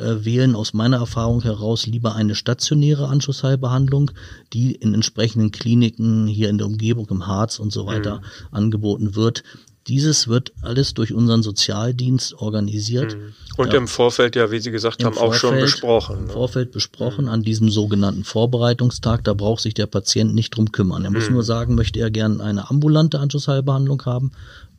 äh, 0.00 0.24
wählen 0.24 0.54
aus 0.54 0.72
meiner 0.72 0.96
Erfahrung 0.98 1.42
heraus 1.42 1.86
lieber 1.86 2.14
eine 2.14 2.34
stationäre 2.34 3.08
Anschlussheilbehandlung, 3.08 4.12
die 4.52 4.72
in 4.72 4.94
entsprechenden 4.94 5.50
Kliniken 5.50 6.26
hier 6.26 6.48
in 6.48 6.58
der 6.58 6.66
Umgebung 6.66 7.08
im 7.10 7.26
Harz 7.26 7.58
und 7.58 7.72
so 7.72 7.86
weiter 7.86 8.16
mhm. 8.16 8.22
angeboten 8.50 9.14
wird. 9.14 9.42
Dieses 9.90 10.28
wird 10.28 10.52
alles 10.62 10.94
durch 10.94 11.12
unseren 11.12 11.42
Sozialdienst 11.42 12.34
organisiert. 12.34 13.16
Mhm. 13.16 13.32
Und 13.56 13.72
ja, 13.72 13.78
im 13.80 13.88
Vorfeld, 13.88 14.36
ja, 14.36 14.52
wie 14.52 14.60
Sie 14.60 14.70
gesagt 14.70 15.02
haben, 15.02 15.14
Vorfeld, 15.14 15.34
auch 15.34 15.34
schon 15.34 15.58
besprochen. 15.58 16.16
Im 16.16 16.26
ne? 16.26 16.32
Vorfeld 16.32 16.70
besprochen 16.70 17.24
mhm. 17.24 17.30
an 17.32 17.42
diesem 17.42 17.70
sogenannten 17.70 18.22
Vorbereitungstag. 18.22 19.24
Da 19.24 19.34
braucht 19.34 19.62
sich 19.62 19.74
der 19.74 19.88
Patient 19.88 20.32
nicht 20.32 20.50
drum 20.50 20.70
kümmern. 20.70 21.04
Er 21.04 21.10
muss 21.10 21.26
mhm. 21.26 21.34
nur 21.34 21.42
sagen, 21.42 21.74
möchte 21.74 21.98
er 21.98 22.12
gerne 22.12 22.40
eine 22.40 22.70
ambulante 22.70 23.18
Anschlussheilbehandlung 23.18 24.00
haben 24.06 24.30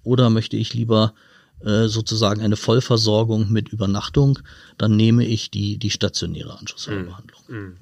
oder 0.05 0.29
möchte 0.29 0.55
ich 0.55 0.73
lieber 0.73 1.13
äh, 1.59 1.87
sozusagen 1.87 2.39
eine 2.39 2.55
Vollversorgung 2.55 3.51
mit 3.51 3.67
Übernachtung, 3.67 4.39
dann 4.77 4.95
nehme 4.95 5.25
ich 5.25 5.51
die, 5.51 5.77
die 5.77 5.89
stationäre 5.89 6.57
Anschlussheilbehandlung. 6.57 7.41
Mhm. 7.49 7.57
Mhm. 7.57 7.75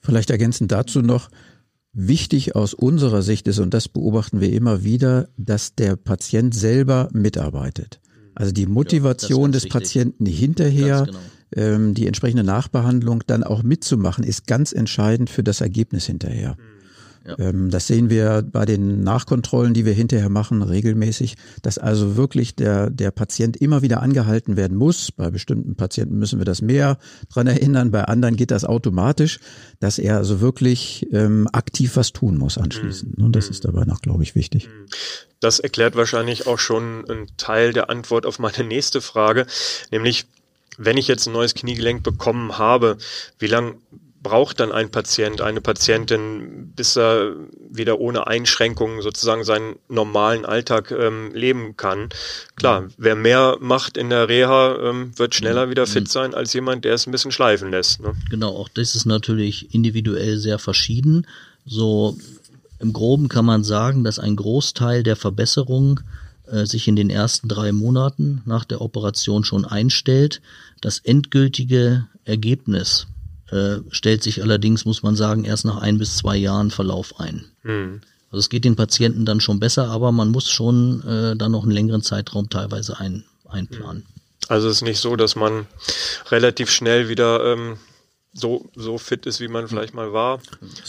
Vielleicht 0.00 0.30
ergänzend 0.30 0.72
dazu 0.72 1.02
noch, 1.02 1.28
Wichtig 1.94 2.56
aus 2.56 2.72
unserer 2.72 3.22
Sicht 3.22 3.46
ist, 3.48 3.58
und 3.58 3.74
das 3.74 3.88
beobachten 3.88 4.40
wir 4.40 4.52
immer 4.52 4.82
wieder, 4.82 5.28
dass 5.36 5.74
der 5.74 5.96
Patient 5.96 6.54
selber 6.54 7.08
mitarbeitet. 7.12 8.00
Also 8.34 8.52
die 8.52 8.66
Motivation 8.66 9.50
ja, 9.50 9.52
des 9.52 9.64
wichtig. 9.64 9.72
Patienten 9.72 10.26
hinterher, 10.26 11.04
genau. 11.04 11.18
ähm, 11.54 11.94
die 11.94 12.06
entsprechende 12.06 12.44
Nachbehandlung 12.44 13.22
dann 13.26 13.44
auch 13.44 13.62
mitzumachen, 13.62 14.24
ist 14.24 14.46
ganz 14.46 14.72
entscheidend 14.72 15.28
für 15.28 15.42
das 15.42 15.60
Ergebnis 15.60 16.06
hinterher. 16.06 16.56
Ja. 17.26 17.38
Ähm, 17.38 17.70
das 17.70 17.86
sehen 17.86 18.10
wir 18.10 18.42
bei 18.42 18.64
den 18.64 19.02
Nachkontrollen, 19.02 19.74
die 19.74 19.84
wir 19.84 19.92
hinterher 19.92 20.28
machen, 20.28 20.62
regelmäßig, 20.62 21.36
dass 21.62 21.78
also 21.78 22.16
wirklich 22.16 22.56
der, 22.56 22.90
der 22.90 23.10
Patient 23.10 23.56
immer 23.56 23.82
wieder 23.82 24.02
angehalten 24.02 24.56
werden 24.56 24.76
muss. 24.76 25.12
Bei 25.12 25.30
bestimmten 25.30 25.76
Patienten 25.76 26.18
müssen 26.18 26.38
wir 26.38 26.44
das 26.44 26.62
mehr 26.62 26.98
dran 27.32 27.46
erinnern, 27.46 27.90
bei 27.90 28.04
anderen 28.04 28.36
geht 28.36 28.50
das 28.50 28.64
automatisch, 28.64 29.38
dass 29.80 29.98
er 29.98 30.16
also 30.16 30.40
wirklich 30.40 31.06
ähm, 31.12 31.48
aktiv 31.52 31.96
was 31.96 32.12
tun 32.12 32.36
muss 32.36 32.58
anschließend. 32.58 33.18
Mhm. 33.18 33.24
Und 33.26 33.36
das 33.36 33.48
ist 33.48 33.64
dabei 33.64 33.84
noch, 33.84 34.00
glaube 34.00 34.22
ich, 34.22 34.34
wichtig. 34.34 34.68
Mhm. 34.68 34.86
Das 35.40 35.58
erklärt 35.58 35.96
wahrscheinlich 35.96 36.46
auch 36.46 36.58
schon 36.58 37.04
einen 37.08 37.26
Teil 37.36 37.72
der 37.72 37.90
Antwort 37.90 38.26
auf 38.26 38.38
meine 38.38 38.64
nächste 38.64 39.00
Frage, 39.00 39.46
nämlich 39.90 40.26
wenn 40.78 40.96
ich 40.96 41.08
jetzt 41.08 41.26
ein 41.26 41.32
neues 41.32 41.54
Kniegelenk 41.54 42.02
bekommen 42.02 42.58
habe, 42.58 42.96
wie 43.38 43.46
lang 43.46 43.76
braucht 44.22 44.60
dann 44.60 44.72
ein 44.72 44.90
Patient, 44.90 45.40
eine 45.40 45.60
Patientin, 45.60 46.72
bis 46.76 46.96
er 46.96 47.34
wieder 47.70 47.98
ohne 48.00 48.26
Einschränkungen 48.26 49.02
sozusagen 49.02 49.44
seinen 49.44 49.76
normalen 49.88 50.44
Alltag 50.44 50.90
ähm, 50.92 51.32
leben 51.34 51.76
kann. 51.76 52.10
Klar, 52.56 52.88
wer 52.96 53.16
mehr 53.16 53.56
macht 53.60 53.96
in 53.96 54.10
der 54.10 54.28
Reha, 54.28 54.76
ähm, 54.90 55.12
wird 55.18 55.34
schneller 55.34 55.70
wieder 55.70 55.86
fit 55.86 56.08
sein 56.08 56.34
als 56.34 56.52
jemand, 56.52 56.84
der 56.84 56.94
es 56.94 57.06
ein 57.06 57.12
bisschen 57.12 57.32
schleifen 57.32 57.70
lässt. 57.70 58.00
Ne? 58.00 58.14
Genau, 58.30 58.56
auch 58.56 58.68
das 58.68 58.94
ist 58.94 59.06
natürlich 59.06 59.74
individuell 59.74 60.38
sehr 60.38 60.58
verschieden. 60.58 61.26
So 61.64 62.16
im 62.78 62.92
Groben 62.92 63.28
kann 63.28 63.44
man 63.44 63.64
sagen, 63.64 64.04
dass 64.04 64.18
ein 64.18 64.36
Großteil 64.36 65.02
der 65.02 65.16
Verbesserung 65.16 66.00
äh, 66.46 66.66
sich 66.66 66.86
in 66.86 66.96
den 66.96 67.10
ersten 67.10 67.48
drei 67.48 67.72
Monaten 67.72 68.42
nach 68.44 68.64
der 68.64 68.80
Operation 68.80 69.44
schon 69.44 69.64
einstellt. 69.64 70.42
Das 70.80 70.98
endgültige 70.98 72.06
Ergebnis 72.24 73.06
äh, 73.52 73.80
stellt 73.90 74.22
sich 74.22 74.42
allerdings, 74.42 74.84
muss 74.84 75.02
man 75.02 75.14
sagen, 75.14 75.44
erst 75.44 75.64
nach 75.64 75.76
ein 75.76 75.98
bis 75.98 76.16
zwei 76.16 76.36
Jahren 76.36 76.70
Verlauf 76.70 77.20
ein. 77.20 77.44
Mhm. 77.62 78.00
Also 78.30 78.40
es 78.40 78.48
geht 78.48 78.64
den 78.64 78.76
Patienten 78.76 79.26
dann 79.26 79.40
schon 79.40 79.60
besser, 79.60 79.88
aber 79.88 80.10
man 80.10 80.30
muss 80.30 80.50
schon 80.50 81.06
äh, 81.06 81.36
dann 81.36 81.52
noch 81.52 81.64
einen 81.64 81.72
längeren 81.72 82.02
Zeitraum 82.02 82.48
teilweise 82.48 82.98
ein, 82.98 83.24
einplanen. 83.46 84.06
Also 84.48 84.68
es 84.68 84.76
ist 84.76 84.82
nicht 84.82 85.00
so, 85.00 85.16
dass 85.16 85.36
man 85.36 85.66
relativ 86.30 86.70
schnell 86.70 87.10
wieder 87.10 87.52
ähm, 87.52 87.76
so, 88.32 88.70
so 88.74 88.96
fit 88.96 89.26
ist, 89.26 89.40
wie 89.40 89.48
man 89.48 89.68
vielleicht 89.68 89.92
mal 89.92 90.14
war. 90.14 90.40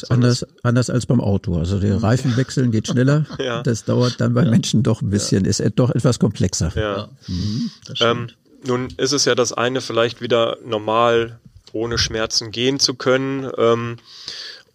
anders, 0.07 0.45
anders 0.63 0.89
als 0.89 1.05
beim 1.05 1.19
Auto. 1.19 1.57
Also 1.57 1.79
der 1.79 2.01
Reifenwechseln 2.01 2.71
geht 2.71 2.87
schneller. 2.87 3.25
ja. 3.39 3.61
Das 3.61 3.83
dauert 3.83 4.21
dann 4.21 4.33
bei 4.33 4.45
ja. 4.45 4.49
Menschen 4.49 4.83
doch 4.83 5.01
ein 5.01 5.09
bisschen, 5.09 5.43
ja. 5.43 5.49
ist 5.49 5.61
doch 5.75 5.89
etwas 5.89 6.19
komplexer. 6.19 6.71
Ja. 6.75 7.09
Mhm. 7.27 7.71
Ähm, 7.99 8.29
nun 8.65 8.87
ist 8.95 9.11
es 9.11 9.25
ja 9.25 9.35
das 9.35 9.51
eine, 9.51 9.81
vielleicht 9.81 10.21
wieder 10.21 10.57
normal 10.65 11.41
ohne 11.73 11.97
Schmerzen 11.97 12.51
gehen 12.51 12.79
zu 12.79 12.93
können. 12.93 13.51
Ähm, 13.57 13.97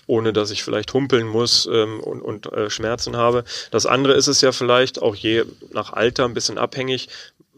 ohne 0.08 0.32
dass 0.32 0.50
ich 0.50 0.64
vielleicht 0.64 0.94
humpeln 0.94 1.26
muss 1.26 1.68
ähm, 1.70 2.00
und, 2.00 2.22
und 2.22 2.50
äh, 2.52 2.70
Schmerzen 2.70 3.16
habe. 3.16 3.44
Das 3.70 3.84
andere 3.86 4.14
ist 4.14 4.26
es 4.26 4.40
ja 4.40 4.52
vielleicht 4.52 5.00
auch 5.00 5.14
je 5.14 5.44
nach 5.70 5.92
Alter 5.92 6.24
ein 6.24 6.32
bisschen 6.32 6.56
abhängig, 6.56 7.08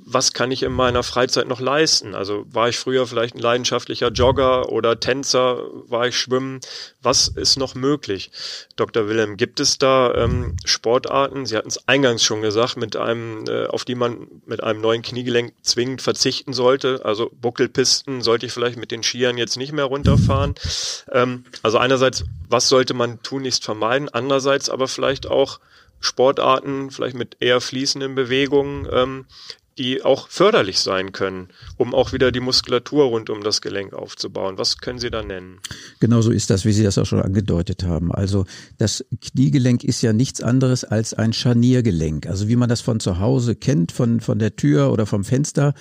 was 0.04 0.32
kann 0.32 0.50
ich 0.50 0.62
in 0.62 0.72
meiner 0.72 1.02
Freizeit 1.02 1.48
noch 1.48 1.60
leisten? 1.60 2.14
Also 2.14 2.44
war 2.50 2.68
ich 2.68 2.78
früher 2.78 3.06
vielleicht 3.06 3.34
ein 3.34 3.40
leidenschaftlicher 3.40 4.08
Jogger 4.08 4.70
oder 4.70 4.98
Tänzer, 5.00 5.62
war 5.88 6.06
ich 6.08 6.18
schwimmen? 6.18 6.60
Was 7.02 7.28
ist 7.28 7.56
noch 7.56 7.74
möglich? 7.74 8.30
Dr. 8.76 9.08
Wilhelm, 9.08 9.36
gibt 9.36 9.60
es 9.60 9.78
da 9.78 10.14
ähm, 10.14 10.56
Sportarten, 10.64 11.46
Sie 11.46 11.56
hatten 11.56 11.68
es 11.68 11.88
eingangs 11.88 12.22
schon 12.22 12.42
gesagt, 12.42 12.76
mit 12.76 12.96
einem, 12.96 13.44
äh, 13.48 13.66
auf 13.66 13.84
die 13.84 13.94
man 13.94 14.26
mit 14.46 14.62
einem 14.62 14.80
neuen 14.80 15.02
Kniegelenk 15.02 15.52
zwingend 15.62 16.02
verzichten 16.02 16.52
sollte? 16.52 17.00
Also 17.04 17.30
Buckelpisten 17.40 18.22
sollte 18.22 18.46
ich 18.46 18.52
vielleicht 18.52 18.78
mit 18.78 18.90
den 18.90 19.02
Skiern 19.02 19.38
jetzt 19.38 19.56
nicht 19.56 19.72
mehr 19.72 19.84
runterfahren. 19.84 20.54
Ähm, 21.12 21.44
also 21.62 21.78
einerseits, 21.78 22.24
was 22.48 22.68
sollte 22.68 22.94
man 22.94 23.22
tunlichst 23.22 23.64
vermeiden? 23.64 24.08
Andererseits 24.08 24.70
aber 24.70 24.88
vielleicht 24.88 25.26
auch 25.26 25.60
Sportarten, 26.00 26.90
vielleicht 26.90 27.14
mit 27.14 27.36
eher 27.40 27.60
fließenden 27.60 28.14
Bewegungen, 28.14 28.88
ähm, 28.90 29.26
die 29.78 30.02
auch 30.02 30.28
förderlich 30.28 30.80
sein 30.80 31.12
können, 31.12 31.48
um 31.76 31.94
auch 31.94 32.12
wieder 32.12 32.32
die 32.32 32.40
Muskulatur 32.40 33.04
rund 33.04 33.30
um 33.30 33.42
das 33.42 33.60
Gelenk 33.60 33.92
aufzubauen. 33.92 34.58
Was 34.58 34.78
können 34.78 34.98
Sie 34.98 35.10
da 35.10 35.22
nennen? 35.22 35.60
Genau 36.00 36.20
so 36.20 36.30
ist 36.30 36.50
das, 36.50 36.64
wie 36.64 36.72
Sie 36.72 36.82
das 36.82 36.98
auch 36.98 37.06
schon 37.06 37.22
angedeutet 37.22 37.84
haben. 37.84 38.12
Also 38.12 38.44
das 38.78 39.04
Kniegelenk 39.20 39.84
ist 39.84 40.02
ja 40.02 40.12
nichts 40.12 40.42
anderes 40.42 40.84
als 40.84 41.14
ein 41.14 41.32
Scharniergelenk. 41.32 42.26
Also 42.26 42.48
wie 42.48 42.56
man 42.56 42.68
das 42.68 42.80
von 42.80 43.00
zu 43.00 43.20
Hause 43.20 43.56
kennt, 43.56 43.92
von, 43.92 44.20
von 44.20 44.38
der 44.38 44.56
Tür 44.56 44.92
oder 44.92 45.06
vom 45.06 45.24
Fenster, 45.24 45.74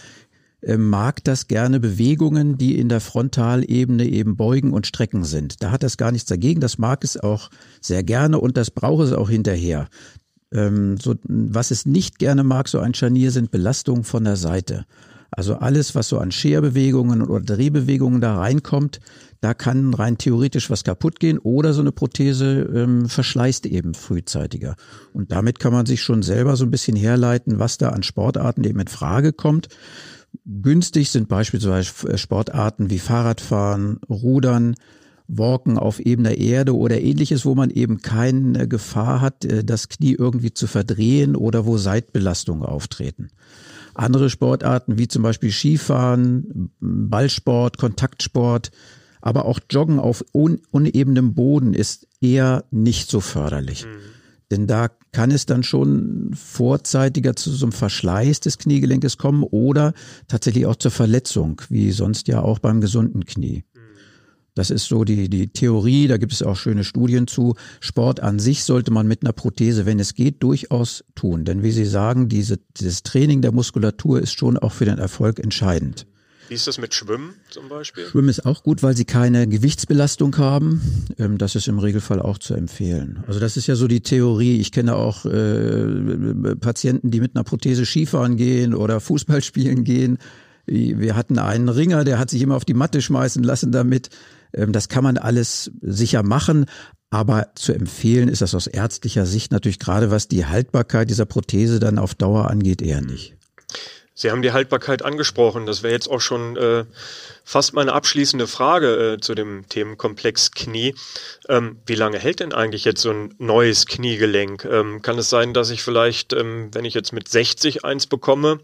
äh, 0.62 0.78
mag 0.78 1.24
das 1.24 1.48
gerne 1.48 1.80
Bewegungen, 1.80 2.58
die 2.58 2.78
in 2.78 2.90
der 2.90 3.00
Frontalebene 3.00 4.06
eben 4.06 4.36
beugen 4.36 4.74
und 4.74 4.88
strecken 4.88 5.24
sind. 5.24 5.64
Da 5.64 5.72
hat 5.72 5.84
das 5.84 5.98
gar 5.98 6.12
nichts 6.12 6.28
dagegen. 6.28 6.60
Das 6.60 6.78
mag 6.78 7.04
es 7.04 7.18
auch 7.18 7.50
sehr 7.82 8.04
gerne 8.04 8.40
und 8.40 8.58
das 8.58 8.72
braucht 8.72 9.06
es 9.06 9.14
auch 9.14 9.30
hinterher. 9.30 9.88
Ähm, 10.54 10.98
so, 10.98 11.16
was 11.24 11.72
es 11.72 11.86
nicht 11.86 12.20
gerne 12.20 12.44
mag, 12.44 12.68
so 12.68 12.80
ein 12.80 12.94
Scharnier, 12.94 13.32
sind 13.32 13.52
Belastungen 13.52 14.04
von 14.04 14.24
der 14.24 14.36
Seite. 14.36 14.86
Also 15.32 15.56
alles, 15.56 15.94
was 15.94 16.10
so 16.10 16.18
an 16.18 16.32
Scherbewegungen 16.32 17.22
oder 17.22 17.56
Drehbewegungen 17.56 18.20
da 18.20 18.38
reinkommt, 18.38 19.00
da 19.42 19.54
kann 19.54 19.94
rein 19.94 20.18
theoretisch 20.18 20.70
was 20.70 20.84
kaputt 20.84 21.20
gehen 21.20 21.38
oder 21.38 21.74
so 21.74 21.82
eine 21.82 21.92
Prothese 21.92 22.62
ähm, 22.74 23.08
verschleißt 23.08 23.66
eben 23.68 23.94
frühzeitiger. 23.94 24.76
Und 25.14 25.32
damit 25.32 25.60
kann 25.60 25.72
man 25.72 25.86
sich 25.86 26.02
schon 26.02 26.24
selber 26.24 26.56
so 26.56 26.66
ein 26.66 26.72
bisschen 26.72 26.98
herleiten, 26.98 27.60
was 27.60 27.78
da 27.78 27.90
an 27.90 28.04
Sportarten 28.04 28.64
eben 28.64 28.80
in 28.80 28.88
Frage 28.88 29.32
kommt. 29.32 29.70
Günstig 30.46 31.10
sind 31.10 31.28
beispielsweise 31.28 32.18
Sportarten 32.18 32.90
wie 32.90 33.00
Fahrradfahren, 33.00 34.00
Rudern, 34.10 34.76
Walken 35.30 35.78
auf 35.78 36.00
ebener 36.00 36.38
Erde 36.38 36.76
oder 36.76 37.00
ähnliches, 37.00 37.46
wo 37.46 37.56
man 37.56 37.70
eben 37.70 38.02
keine 38.02 38.68
Gefahr 38.68 39.22
hat, 39.22 39.46
äh, 39.46 39.64
das 39.64 39.88
Knie 39.88 40.16
irgendwie 40.18 40.54
zu 40.54 40.68
verdrehen 40.68 41.36
oder 41.36 41.66
wo 41.66 41.78
Seitbelastungen 41.78 42.64
auftreten. 42.64 43.30
Andere 43.94 44.30
Sportarten 44.30 44.98
wie 44.98 45.08
zum 45.08 45.24
Beispiel 45.24 45.52
Skifahren, 45.52 46.72
Ballsport, 46.80 47.78
Kontaktsport, 47.78 48.72
aber 49.22 49.46
auch 49.46 49.60
Joggen 49.70 50.00
auf 50.00 50.24
un 50.34 50.62
unebenem 50.72 51.34
Boden 51.34 51.74
ist 51.74 52.08
eher 52.22 52.66
nicht 52.72 53.10
so 53.10 53.20
förderlich. 53.20 53.86
Mhm. 53.86 53.90
Denn 54.52 54.68
da 54.68 54.90
kann 55.12 55.32
es 55.32 55.46
dann 55.46 55.64
schon 55.64 56.32
vorzeitiger 56.34 57.36
zu 57.36 57.52
so 57.52 57.66
einem 57.66 57.72
Verschleiß 57.72 58.40
des 58.40 58.58
Kniegelenkes 58.58 59.18
kommen 59.18 59.44
oder 59.44 59.94
tatsächlich 60.28 60.66
auch 60.66 60.76
zur 60.76 60.92
Verletzung, 60.92 61.62
wie 61.70 61.92
sonst 61.92 62.28
ja 62.28 62.42
auch 62.42 62.60
beim 62.60 62.82
gesunden 62.82 63.26
Knie. 63.26 63.64
Das 64.60 64.72
ist 64.72 64.88
so 64.88 65.06
die, 65.06 65.30
die 65.30 65.48
Theorie, 65.48 66.10
da 66.10 66.18
gibt 66.18 66.34
es 66.34 66.44
auch 66.44 66.58
schöne 66.58 66.84
Studien 66.84 67.28
zu. 67.28 67.56
Sport 67.80 68.20
an 68.20 68.40
sich 68.40 68.66
sollte 68.66 68.92
man 68.92 69.08
mit 69.08 69.24
einer 69.24 69.32
Prothese, 69.32 69.86
wenn 69.86 70.00
es 70.00 70.16
geht, 70.16 70.44
durchaus 70.44 71.06
tun. 71.16 71.46
Denn 71.46 71.64
wie 71.64 71.72
Sie 71.72 71.86
sagen, 71.86 72.28
diese, 72.28 72.60
dieses 72.76 73.04
Training 73.04 73.42
der 73.42 73.54
Muskulatur 73.54 74.20
ist 74.20 74.38
schon 74.38 74.58
auch 74.58 74.74
für 74.74 74.84
den 74.84 74.98
Erfolg 74.98 75.40
entscheidend. 75.40 76.08
Wie 76.50 76.56
ist 76.56 76.68
das 76.68 76.78
mit 76.78 76.94
Schwimmen 76.94 77.36
zum 77.50 77.70
Beispiel? 77.70 78.06
Schwimmen 78.08 78.28
ist 78.28 78.46
auch 78.46 78.62
gut, 78.62 78.84
weil 78.84 78.98
sie 78.98 79.06
keine 79.06 79.48
Gewichtsbelastung 79.48 80.36
haben. 80.38 80.82
Ähm, 81.18 81.38
das 81.38 81.56
ist 81.56 81.70
im 81.70 81.80
Regelfall 81.80 82.22
auch 82.22 82.38
zu 82.38 82.54
empfehlen. 82.54 83.24
Also 83.28 83.40
das 83.40 83.56
ist 83.56 83.68
ja 83.68 83.76
so 83.76 83.88
die 83.88 84.02
Theorie. 84.02 84.60
Ich 84.60 84.74
kenne 84.74 84.98
auch 84.98 85.24
äh, 85.26 86.56
Patienten, 86.60 87.12
die 87.12 87.22
mit 87.22 87.36
einer 87.36 87.46
Prothese 87.46 87.86
Skifahren 87.86 88.36
gehen 88.36 88.74
oder 88.74 89.00
Fußball 89.00 89.42
spielen 89.44 89.86
gehen. 89.86 90.18
Wir 90.66 91.16
hatten 91.16 91.40
einen 91.40 91.70
Ringer, 91.70 92.04
der 92.04 92.20
hat 92.20 92.30
sich 92.30 92.42
immer 92.42 92.56
auf 92.56 92.66
die 92.66 92.74
Matte 92.74 93.02
schmeißen 93.02 93.42
lassen 93.42 93.72
damit. 93.72 94.10
Ähm, 94.54 94.72
das 94.72 94.90
kann 94.90 95.04
man 95.04 95.18
alles 95.18 95.72
sicher 95.82 96.24
machen, 96.24 96.66
aber 97.10 97.48
zu 97.56 97.74
empfehlen 97.74 98.30
ist 98.30 98.42
das 98.42 98.54
aus 98.54 98.68
ärztlicher 98.68 99.26
Sicht 99.26 99.52
natürlich 99.52 99.80
gerade 99.80 100.12
was 100.12 100.28
die 100.28 100.46
Haltbarkeit 100.46 101.10
dieser 101.10 101.26
Prothese 101.26 101.80
dann 101.80 101.98
auf 101.98 102.14
Dauer 102.14 102.50
angeht, 102.50 102.82
eher 102.82 103.02
nicht. 103.02 103.36
Sie 104.20 104.32
haben 104.32 104.42
die 104.42 104.52
Haltbarkeit 104.52 105.02
angesprochen. 105.02 105.66
Das 105.66 105.82
wäre 105.82 105.94
jetzt 105.94 106.10
auch 106.10 106.20
schon 106.20 106.58
äh, 106.58 106.84
fast 107.46 107.74
meine 107.74 107.94
abschließende 107.94 108.48
Frage 108.48 109.14
äh, 109.14 109.22
zu 109.22 109.34
dem 109.34 109.70
Themenkomplex 109.70 110.52
Knie. 110.52 110.94
Ähm, 111.48 111.78
wie 111.86 111.96
lange 111.96 112.20
hält 112.20 112.42
denn 112.42 112.52
eigentlich 112.52 112.84
jetzt 112.84 113.02
so 113.02 113.12
ein 113.12 113.34
neues 113.38 113.86
Kniegelenk? 113.86 114.66
Ähm, 114.66 115.02
kann 115.02 115.18
es 115.18 115.30
sein, 115.30 115.54
dass 115.54 115.70
ich 115.70 115.84
vielleicht, 115.84 116.34
ähm, 116.34 116.70
wenn 116.74 116.84
ich 116.84 116.96
jetzt 116.96 117.14
mit 117.14 117.30
60 117.30 117.86
eins 117.86 118.08
bekomme, 118.08 118.60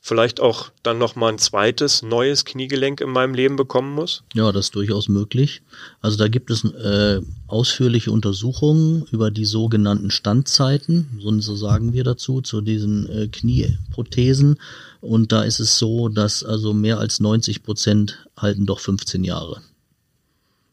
vielleicht 0.00 0.40
auch 0.40 0.70
dann 0.82 0.98
nochmal 0.98 1.32
ein 1.32 1.38
zweites 1.38 2.02
neues 2.02 2.44
Kniegelenk 2.44 3.00
in 3.00 3.10
meinem 3.10 3.34
Leben 3.34 3.56
bekommen 3.56 3.94
muss? 3.94 4.22
Ja, 4.34 4.50
das 4.50 4.66
ist 4.66 4.74
durchaus 4.74 5.08
möglich. 5.08 5.62
Also 6.00 6.16
da 6.16 6.28
gibt 6.28 6.50
es 6.50 6.64
äh, 6.64 7.20
ausführliche 7.46 8.10
Untersuchungen 8.10 9.06
über 9.12 9.30
die 9.30 9.44
sogenannten 9.44 10.10
Standzeiten, 10.10 11.20
so, 11.20 11.54
sagen 11.54 11.92
wir 11.92 12.04
dazu, 12.04 12.40
zu 12.40 12.62
diesen 12.62 13.08
äh, 13.10 13.28
Knieprothesen. 13.28 14.58
Und 15.00 15.32
da 15.32 15.42
ist 15.42 15.60
es 15.60 15.78
so, 15.78 16.08
dass 16.08 16.42
also 16.42 16.72
mehr 16.72 16.98
als 16.98 17.20
90 17.20 17.62
Prozent 17.62 18.26
halten 18.36 18.66
doch 18.66 18.80
15 18.80 19.22
Jahre. 19.24 19.60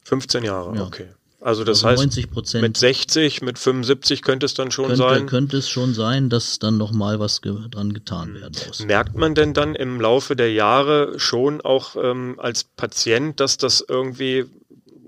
15 0.04 0.42
Jahre, 0.42 0.74
ja. 0.74 0.84
okay. 0.84 1.08
Also 1.40 1.62
das 1.62 1.84
also 1.84 2.02
heißt, 2.02 2.54
mit 2.54 2.76
60, 2.76 3.42
mit 3.42 3.58
75 3.60 4.22
könnte 4.22 4.46
es 4.46 4.54
dann 4.54 4.72
schon 4.72 4.86
könnte, 4.88 5.02
sein. 5.02 5.26
Könnte 5.26 5.58
es 5.58 5.68
schon 5.68 5.94
sein, 5.94 6.30
dass 6.30 6.58
dann 6.58 6.78
noch 6.78 6.90
mal 6.90 7.20
was 7.20 7.42
ge 7.42 7.54
dran 7.70 7.92
getan 7.92 8.34
werden 8.34 8.56
muss. 8.66 8.84
Merkt 8.84 9.16
man 9.16 9.36
denn 9.36 9.54
dann 9.54 9.76
im 9.76 10.00
Laufe 10.00 10.34
der 10.34 10.52
Jahre 10.52 11.14
schon 11.18 11.60
auch 11.60 11.94
ähm, 11.94 12.34
als 12.38 12.64
Patient, 12.64 13.38
dass 13.38 13.56
das 13.56 13.84
irgendwie 13.86 14.46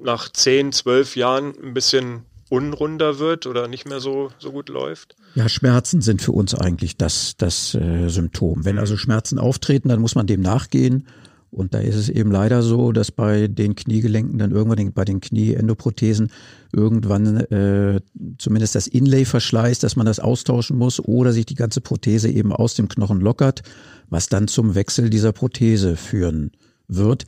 nach 0.03 0.29
10, 0.29 0.73
12 0.73 1.17
Jahren 1.17 1.53
ein 1.63 1.75
bisschen 1.75 2.23
unrunder 2.49 3.19
wird 3.19 3.47
oder 3.47 3.67
nicht 3.67 3.89
mehr 3.89 4.01
so, 4.01 4.31
so 4.39 4.53
gut 4.53 4.69
läuft? 4.69 5.17
Ja, 5.35 5.49
Schmerzen 5.49 6.01
sind 6.01 6.23
für 6.23 6.33
uns 6.33 6.55
eigentlich 6.55 6.97
das, 6.97 7.37
das 7.39 7.75
äh, 7.75 8.09
Symptom. 8.09 8.65
Wenn 8.65 8.79
also 8.79 8.97
Schmerzen 8.97 9.39
auftreten, 9.39 9.89
dann 9.89 10.01
muss 10.01 10.15
man 10.15 10.27
dem 10.27 10.43
nachgehen. 10.43 11.07
Und 11.51 11.75
da 11.75 11.81
ist 11.81 11.97
es 11.97 12.09
eben 12.09 12.31
leider 12.31 12.63
so, 12.63 12.93
dass 12.93 13.11
bei 13.11 13.49
den 13.49 13.75
Kniegelenken 13.75 14.39
dann 14.39 14.53
irgendwann 14.53 14.93
bei 14.93 15.05
den 15.05 15.21
Knieendoprothesen 15.21 16.31
irgendwann 16.73 17.39
äh, 17.39 18.01
zumindest 18.39 18.77
das 18.77 18.87
Inlay 18.87 19.25
verschleißt, 19.25 19.83
dass 19.83 19.97
man 19.97 20.07
das 20.07 20.21
austauschen 20.21 20.79
muss 20.79 21.01
oder 21.01 21.33
sich 21.33 21.47
die 21.47 21.57
ganze 21.57 21.81
Prothese 21.81 22.29
eben 22.29 22.53
aus 22.53 22.75
dem 22.75 22.89
Knochen 22.89 23.21
lockert, 23.21 23.63
was 24.09 24.29
dann 24.29 24.47
zum 24.47 24.77
Wechsel 24.77 25.11
dieser 25.11 25.33
Prothese 25.33 25.97
führen 25.97 26.53
wird. 26.87 27.25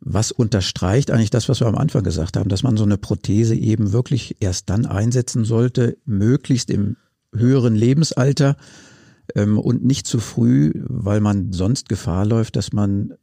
Was 0.00 0.32
unterstreicht 0.32 1.10
eigentlich 1.10 1.30
das, 1.30 1.48
was 1.48 1.60
wir 1.60 1.66
am 1.66 1.76
Anfang 1.76 2.02
gesagt 2.02 2.36
haben, 2.36 2.48
dass 2.48 2.62
man 2.62 2.76
so 2.76 2.84
eine 2.84 2.96
Prothese 2.96 3.54
eben 3.54 3.92
wirklich 3.92 4.36
erst 4.40 4.70
dann 4.70 4.86
einsetzen 4.86 5.44
sollte, 5.44 5.98
möglichst 6.06 6.70
im 6.70 6.96
höheren 7.34 7.76
Lebensalter 7.76 8.56
ähm, 9.36 9.58
und 9.58 9.84
nicht 9.84 10.06
zu 10.06 10.18
früh, 10.18 10.72
weil 10.74 11.20
man 11.20 11.52
sonst 11.52 11.88
Gefahr 11.88 12.26
läuft, 12.26 12.56
dass 12.56 12.72
man 12.72 13.14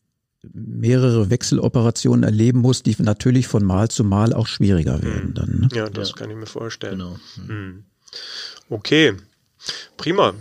mehrere 0.54 1.30
Wechseloperationen 1.30 2.24
erleben 2.24 2.60
muss, 2.60 2.84
die 2.84 2.96
natürlich 3.00 3.48
von 3.48 3.64
Mal 3.64 3.90
zu 3.90 4.04
Mal 4.04 4.34
auch 4.34 4.48
schwieriger 4.48 5.02
werden. 5.04 5.34
Dann, 5.34 5.60
ne? 5.62 5.70
Ja, 5.74 5.90
das 5.90 6.10
ja. 6.10 6.16
kann 6.16 6.30
ich 6.30 6.36
mir 6.36 6.46
vorstellen. 6.46 7.00
Genau. 7.00 7.18
Mhm. 7.48 7.84
Okay, 8.70 9.14
prima 9.98 10.34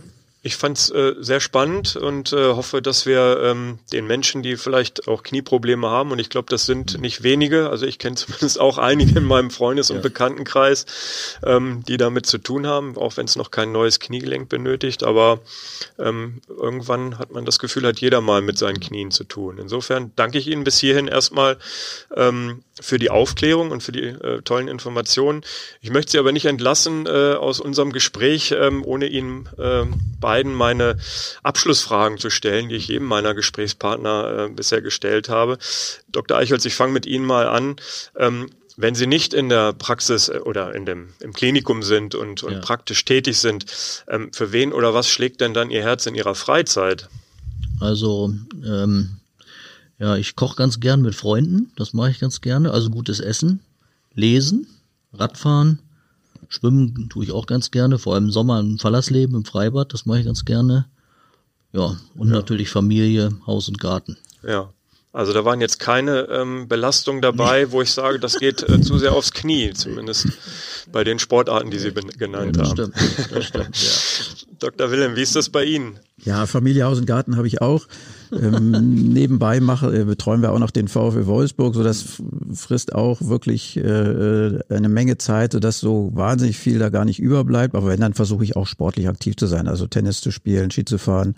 ich 0.46 0.56
fand 0.56 0.78
es 0.78 0.90
äh, 0.90 1.14
sehr 1.18 1.40
spannend 1.40 1.96
und 1.96 2.32
äh, 2.32 2.52
hoffe, 2.52 2.80
dass 2.80 3.04
wir 3.04 3.40
ähm, 3.42 3.80
den 3.92 4.06
Menschen, 4.06 4.44
die 4.44 4.56
vielleicht 4.56 5.08
auch 5.08 5.24
Knieprobleme 5.24 5.88
haben, 5.88 6.12
und 6.12 6.20
ich 6.20 6.30
glaube, 6.30 6.46
das 6.48 6.66
sind 6.66 6.94
mhm. 6.94 7.00
nicht 7.00 7.24
wenige, 7.24 7.68
also 7.68 7.84
ich 7.84 7.98
kenne 7.98 8.14
zumindest 8.16 8.60
auch 8.60 8.78
einige 8.78 9.18
in 9.18 9.24
meinem 9.24 9.50
Freundes- 9.50 9.90
und 9.90 9.96
ja. 9.96 10.02
Bekanntenkreis, 10.02 10.86
ähm, 11.44 11.82
die 11.88 11.96
damit 11.96 12.26
zu 12.26 12.38
tun 12.38 12.66
haben, 12.66 12.96
auch 12.96 13.16
wenn 13.16 13.26
es 13.26 13.34
noch 13.34 13.50
kein 13.50 13.72
neues 13.72 13.98
Kniegelenk 13.98 14.48
benötigt, 14.48 15.02
aber 15.02 15.40
ähm, 15.98 16.40
irgendwann 16.48 17.18
hat 17.18 17.32
man 17.32 17.44
das 17.44 17.58
Gefühl, 17.58 17.84
hat 17.84 17.98
jeder 17.98 18.20
mal 18.20 18.40
mit 18.40 18.56
seinen 18.56 18.78
Knien 18.78 19.10
zu 19.10 19.24
tun. 19.24 19.58
Insofern 19.58 20.12
danke 20.14 20.38
ich 20.38 20.46
Ihnen 20.46 20.62
bis 20.62 20.78
hierhin 20.78 21.08
erstmal 21.08 21.58
ähm, 22.14 22.62
für 22.80 22.98
die 22.98 23.10
Aufklärung 23.10 23.72
und 23.72 23.82
für 23.82 23.92
die 23.92 24.04
äh, 24.04 24.42
tollen 24.42 24.68
Informationen. 24.68 25.42
Ich 25.80 25.90
möchte 25.90 26.12
Sie 26.12 26.18
aber 26.18 26.30
nicht 26.30 26.46
entlassen 26.46 27.06
äh, 27.06 27.34
aus 27.34 27.58
unserem 27.58 27.92
Gespräch, 27.92 28.54
ähm, 28.56 28.84
ohne 28.84 29.06
Ihnen 29.06 29.48
äh, 29.58 29.84
beiden 30.36 30.54
meine 30.54 30.98
Abschlussfragen 31.42 32.18
zu 32.18 32.28
stellen, 32.28 32.68
die 32.68 32.74
ich 32.76 32.88
jedem 32.88 33.06
meiner 33.06 33.32
Gesprächspartner 33.32 34.46
äh, 34.46 34.48
bisher 34.50 34.82
gestellt 34.82 35.30
habe. 35.30 35.56
Dr. 36.12 36.36
Eichholz, 36.36 36.66
ich 36.66 36.74
fange 36.74 36.92
mit 36.92 37.06
Ihnen 37.06 37.24
mal 37.24 37.48
an. 37.48 37.76
Ähm, 38.18 38.50
wenn 38.76 38.94
Sie 38.94 39.06
nicht 39.06 39.32
in 39.32 39.48
der 39.48 39.72
Praxis 39.72 40.28
äh, 40.28 40.40
oder 40.44 40.74
in 40.74 40.84
dem, 40.84 41.14
im 41.20 41.32
Klinikum 41.32 41.82
sind 41.82 42.14
und, 42.14 42.42
und 42.42 42.52
ja. 42.52 42.58
praktisch 42.60 43.02
tätig 43.06 43.38
sind, 43.38 43.64
ähm, 44.08 44.30
für 44.34 44.52
wen 44.52 44.74
oder 44.74 44.92
was 44.92 45.08
schlägt 45.08 45.40
denn 45.40 45.54
dann 45.54 45.70
Ihr 45.70 45.82
Herz 45.82 46.04
in 46.04 46.14
Ihrer 46.14 46.34
Freizeit? 46.34 47.08
Also 47.80 48.34
ähm, 48.62 49.16
ja, 49.98 50.16
ich 50.16 50.36
koche 50.36 50.56
ganz 50.56 50.80
gern 50.80 51.00
mit 51.00 51.14
Freunden, 51.14 51.72
das 51.76 51.94
mache 51.94 52.10
ich 52.10 52.18
ganz 52.18 52.42
gerne. 52.42 52.72
Also 52.72 52.90
gutes 52.90 53.20
Essen, 53.20 53.60
Lesen, 54.12 54.66
Radfahren, 55.14 55.78
Schwimmen 56.48 57.08
tue 57.08 57.24
ich 57.24 57.32
auch 57.32 57.46
ganz 57.46 57.70
gerne, 57.70 57.98
vor 57.98 58.14
allem 58.14 58.26
im 58.26 58.30
Sommer 58.30 58.60
im 58.60 58.78
Verlassleben, 58.78 59.36
im 59.36 59.44
Freibad, 59.44 59.92
das 59.92 60.06
mache 60.06 60.20
ich 60.20 60.26
ganz 60.26 60.44
gerne. 60.44 60.86
Ja, 61.72 61.96
und 62.14 62.28
ja. 62.28 62.34
natürlich 62.34 62.70
Familie, 62.70 63.36
Haus 63.46 63.68
und 63.68 63.78
Garten. 63.78 64.16
Ja. 64.42 64.70
Also 65.12 65.32
da 65.32 65.46
waren 65.46 65.62
jetzt 65.62 65.78
keine 65.78 66.28
ähm, 66.28 66.68
Belastungen 66.68 67.22
dabei, 67.22 67.64
nee. 67.64 67.72
wo 67.72 67.80
ich 67.80 67.90
sage, 67.90 68.20
das 68.20 68.38
geht 68.38 68.62
äh, 68.68 68.82
zu 68.82 68.98
sehr 68.98 69.14
aufs 69.14 69.32
Knie, 69.32 69.72
zumindest 69.72 70.28
bei 70.92 71.04
den 71.04 71.18
Sportarten, 71.18 71.70
die 71.70 71.78
Sie 71.78 71.92
genannt 71.92 72.56
das 72.56 72.70
haben. 72.70 72.92
Stimmt, 72.92 73.32
das 73.32 73.44
stimmt, 73.44 73.82
ja. 73.82 74.46
Dr. 74.58 74.90
Wilhelm, 74.90 75.16
wie 75.16 75.22
ist 75.22 75.36
das 75.36 75.50
bei 75.50 75.64
Ihnen? 75.64 75.98
Ja, 76.24 76.46
Familie, 76.46 76.84
Haus 76.84 76.98
und 76.98 77.06
Garten 77.06 77.36
habe 77.36 77.46
ich 77.46 77.60
auch. 77.60 77.86
Ähm, 78.32 79.12
nebenbei 79.12 79.60
mache, 79.60 79.94
äh, 79.94 80.04
betreuen 80.04 80.40
wir 80.40 80.52
auch 80.52 80.58
noch 80.58 80.70
den 80.70 80.88
VfL 80.88 81.26
Wolfsburg, 81.26 81.74
so 81.74 81.82
das 81.82 82.20
frisst 82.54 82.94
auch 82.94 83.20
wirklich 83.20 83.76
äh, 83.76 84.58
eine 84.70 84.88
Menge 84.88 85.18
Zeit, 85.18 85.52
sodass 85.52 85.78
so 85.78 86.10
wahnsinnig 86.14 86.56
viel 86.56 86.78
da 86.78 86.88
gar 86.88 87.04
nicht 87.04 87.20
überbleibt. 87.20 87.74
Aber 87.74 87.88
wenn, 87.88 88.00
dann 88.00 88.14
versuche 88.14 88.44
ich 88.44 88.56
auch 88.56 88.66
sportlich 88.66 89.08
aktiv 89.08 89.36
zu 89.36 89.46
sein, 89.46 89.68
also 89.68 89.86
Tennis 89.86 90.20
zu 90.20 90.30
spielen, 90.30 90.70
Ski 90.70 90.84
zu 90.84 90.98
fahren, 90.98 91.36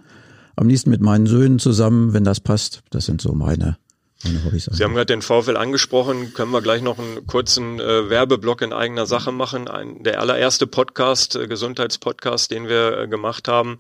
am 0.55 0.69
liebsten 0.69 0.91
mit 0.91 1.01
meinen 1.01 1.27
Söhnen 1.27 1.59
zusammen, 1.59 2.13
wenn 2.13 2.25
das 2.25 2.41
passt. 2.41 2.83
Das 2.91 3.07
sind 3.07 3.21
so 3.21 3.33
meine 3.33 3.77
Sie 4.21 4.83
haben 4.83 4.95
gerade 4.95 5.07
den 5.07 5.23
VfL 5.23 5.57
angesprochen, 5.57 6.35
können 6.35 6.51
wir 6.51 6.61
gleich 6.61 6.83
noch 6.83 6.99
einen 6.99 7.25
kurzen 7.29 7.79
äh, 7.79 8.11
Werbeblock 8.11 8.63
in 8.63 8.73
eigener 8.73 9.07
Sache 9.07 9.31
machen. 9.31 9.69
Ein, 9.69 10.03
der 10.03 10.21
allererste 10.21 10.67
Podcast, 10.67 11.37
äh, 11.37 11.47
Gesundheitspodcast, 11.47 12.51
den 12.51 12.69
wir 12.69 12.99
äh, 12.99 13.09
gemacht 13.09 13.47
haben. 13.47 13.79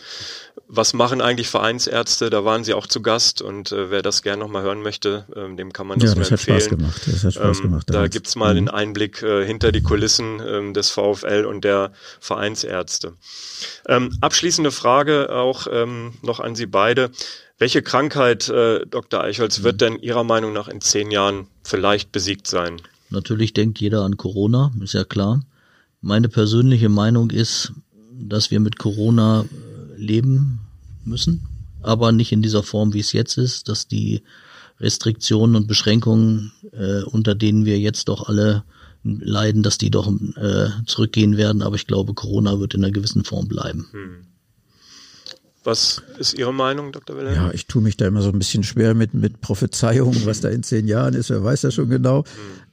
Was 0.69 0.95
machen 0.95 1.21
eigentlich 1.21 1.49
Vereinsärzte? 1.49 2.31
Da 2.31 2.45
waren 2.45 2.63
Sie 2.63 2.73
auch 2.75 2.87
zu 2.87 3.03
Gast 3.03 3.43
und 3.43 3.73
äh, 3.73 3.91
wer 3.91 4.03
das 4.03 4.23
gerne 4.23 4.41
nochmal 4.41 4.63
hören 4.63 4.81
möchte, 4.81 5.27
ähm, 5.35 5.57
dem 5.57 5.73
kann 5.73 5.89
man 5.89 5.99
das, 5.99 6.11
ja, 6.11 6.19
das 6.19 6.31
empfehlen. 6.31 6.61
Spaß 6.61 6.71
gemacht. 6.71 7.03
Das 7.07 7.25
hat 7.25 7.35
Spaß 7.35 7.57
ähm, 7.57 7.63
gemacht. 7.63 7.87
Da 7.91 8.07
gibt's 8.07 8.37
mal 8.37 8.53
mhm. 8.53 8.57
den 8.57 8.69
Einblick 8.69 9.23
äh, 9.23 9.45
hinter 9.45 9.73
die 9.73 9.83
Kulissen 9.83 10.41
ähm, 10.47 10.73
des 10.73 10.91
VfL 10.91 11.47
und 11.49 11.65
der 11.65 11.91
Vereinsärzte. 12.21 13.15
Ähm, 13.89 14.17
abschließende 14.21 14.71
Frage 14.71 15.31
auch 15.35 15.67
ähm, 15.69 16.13
noch 16.23 16.39
an 16.39 16.55
Sie 16.55 16.67
beide. 16.67 17.11
Welche 17.59 17.83
Krankheit, 17.83 18.49
äh, 18.49 18.87
Dr. 18.87 19.21
Eichholz, 19.21 19.65
wird 19.65 19.81
denn 19.81 19.99
Ihrer 19.99 20.23
Meinung 20.23 20.53
nach 20.53 20.69
in 20.69 20.81
zehn 20.81 21.11
Jahren 21.11 21.49
vielleicht 21.65 22.13
besiegt 22.13 22.47
sein? 22.47 22.81
Natürlich 23.11 23.53
denkt 23.53 23.81
jeder 23.81 24.05
an 24.05 24.17
Corona, 24.17 24.73
ist 24.81 24.95
ja 24.95 25.05
klar. 25.05 25.43
Meine 26.01 26.29
persönliche 26.29 26.89
Meinung 26.89 27.31
ist, 27.31 27.73
dass 28.13 28.53
wir 28.53 28.61
mit 28.61 28.79
Corona 28.79 29.43
äh, 29.43 30.01
leben 30.01 30.61
müssen, 31.05 31.49
aber 31.83 32.13
nicht 32.13 32.31
in 32.31 32.43
dieser 32.43 32.63
Form, 32.63 32.95
wie 32.95 33.01
es 33.01 33.13
jetzt 33.13 33.37
ist, 33.39 33.69
dass 33.69 33.89
die 33.89 34.23
Restriktionen 34.79 35.57
und 35.57 35.67
Beschränkungen, 35.67 36.53
äh, 36.73 37.03
unter 37.03 37.35
denen 37.35 37.65
wir 37.65 37.81
jetzt 37.81 38.09
doch 38.09 38.29
alle 38.29 38.63
leiden, 39.03 39.65
dass 39.65 39.79
die 39.79 39.91
doch 39.91 40.09
äh, 40.37 40.69
zurückgehen 40.87 41.37
werden. 41.37 41.63
Aber 41.63 41.75
ich 41.75 41.89
glaube, 41.89 42.15
Corona 42.15 42.61
wird 42.61 42.75
in 42.75 42.85
einer 42.85 42.93
gewissen 42.93 43.25
Form 43.25 43.49
bleiben. 43.49 43.89
Hm. 43.91 44.28
Was 45.69 46.03
ist 46.19 46.33
Ihre 46.33 46.55
Meinung, 46.55 46.93
Dr. 46.93 47.15
Wilhelm? 47.15 47.35
Ja, 47.35 47.51
ich 47.53 47.67
tue 47.67 47.83
mich 47.83 47.99
da 47.99 48.07
immer 48.07 48.23
so 48.23 48.31
ein 48.31 48.39
bisschen 48.39 48.63
schwer 48.63 48.95
mit, 48.95 49.13
mit 49.13 49.43
Prophezeiungen, 49.43 50.23
was 50.25 50.41
da 50.41 50.49
in 50.49 50.63
zehn 50.63 50.89
Jahren 50.89 51.13
ist, 51.13 51.29
wer 51.29 51.45
weiß 51.45 51.61
das 51.61 51.75
schon 51.75 51.91
genau. 51.91 52.21
Hm. 52.21 52.25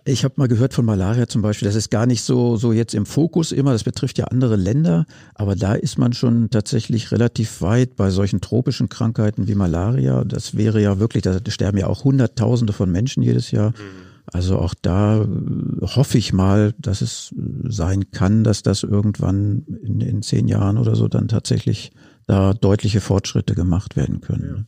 Ich 0.06 0.24
habe 0.24 0.36
mal 0.38 0.48
gehört 0.48 0.74
von 0.74 0.86
Malaria 0.86 1.28
zum 1.28 1.42
Beispiel, 1.42 1.66
das 1.66 1.76
ist 1.76 1.92
gar 1.92 2.06
nicht 2.06 2.22
so, 2.22 2.56
so 2.56 2.72
jetzt 2.72 2.96
im 2.96 3.06
Fokus 3.06 3.52
immer, 3.52 3.74
das 3.74 3.84
betrifft 3.84 4.18
ja 4.18 4.26
andere 4.28 4.56
Länder, 4.56 5.06
aber 5.34 5.58
da 5.58 5.74
ist 5.74 5.98
man 5.98 6.14
schon 6.14 6.50
tatsächlich 6.52 7.12
relativ 7.12 7.62
weit 7.62 7.98
bei 7.98 8.12
solchen 8.12 8.40
tropischen 8.40 8.88
Krankheiten 8.88 9.50
wie 9.50 9.56
Malaria. 9.56 10.24
Das 10.24 10.56
wäre 10.56 10.82
ja 10.82 10.98
wirklich, 10.98 11.24
da 11.24 11.38
sterben 11.50 11.78
ja 11.78 11.88
auch 11.88 12.06
Hunderttausende 12.06 12.72
von 12.72 12.90
Menschen 12.90 13.24
jedes 13.24 13.52
Jahr. 13.52 13.74
Hm. 13.74 14.06
Also 14.28 14.58
auch 14.58 14.74
da 14.82 15.22
äh, 15.22 15.28
hoffe 15.82 16.18
ich 16.18 16.32
mal, 16.32 16.74
dass 16.80 17.02
es 17.02 17.36
sein 17.66 18.10
kann, 18.12 18.46
dass 18.46 18.64
das 18.64 18.84
irgendwann 18.84 19.66
in, 19.84 20.00
in 20.00 20.22
zehn 20.22 20.48
Jahren 20.48 20.78
oder 20.78 20.96
so 20.96 21.10
dann 21.10 21.28
tatsächlich 21.28 21.92
da 22.28 22.54
deutliche 22.54 23.02
Fortschritte 23.02 23.56
gemacht 23.56 23.96
werden 23.96 24.22
können. 24.22 24.56
Ja. 24.58 24.66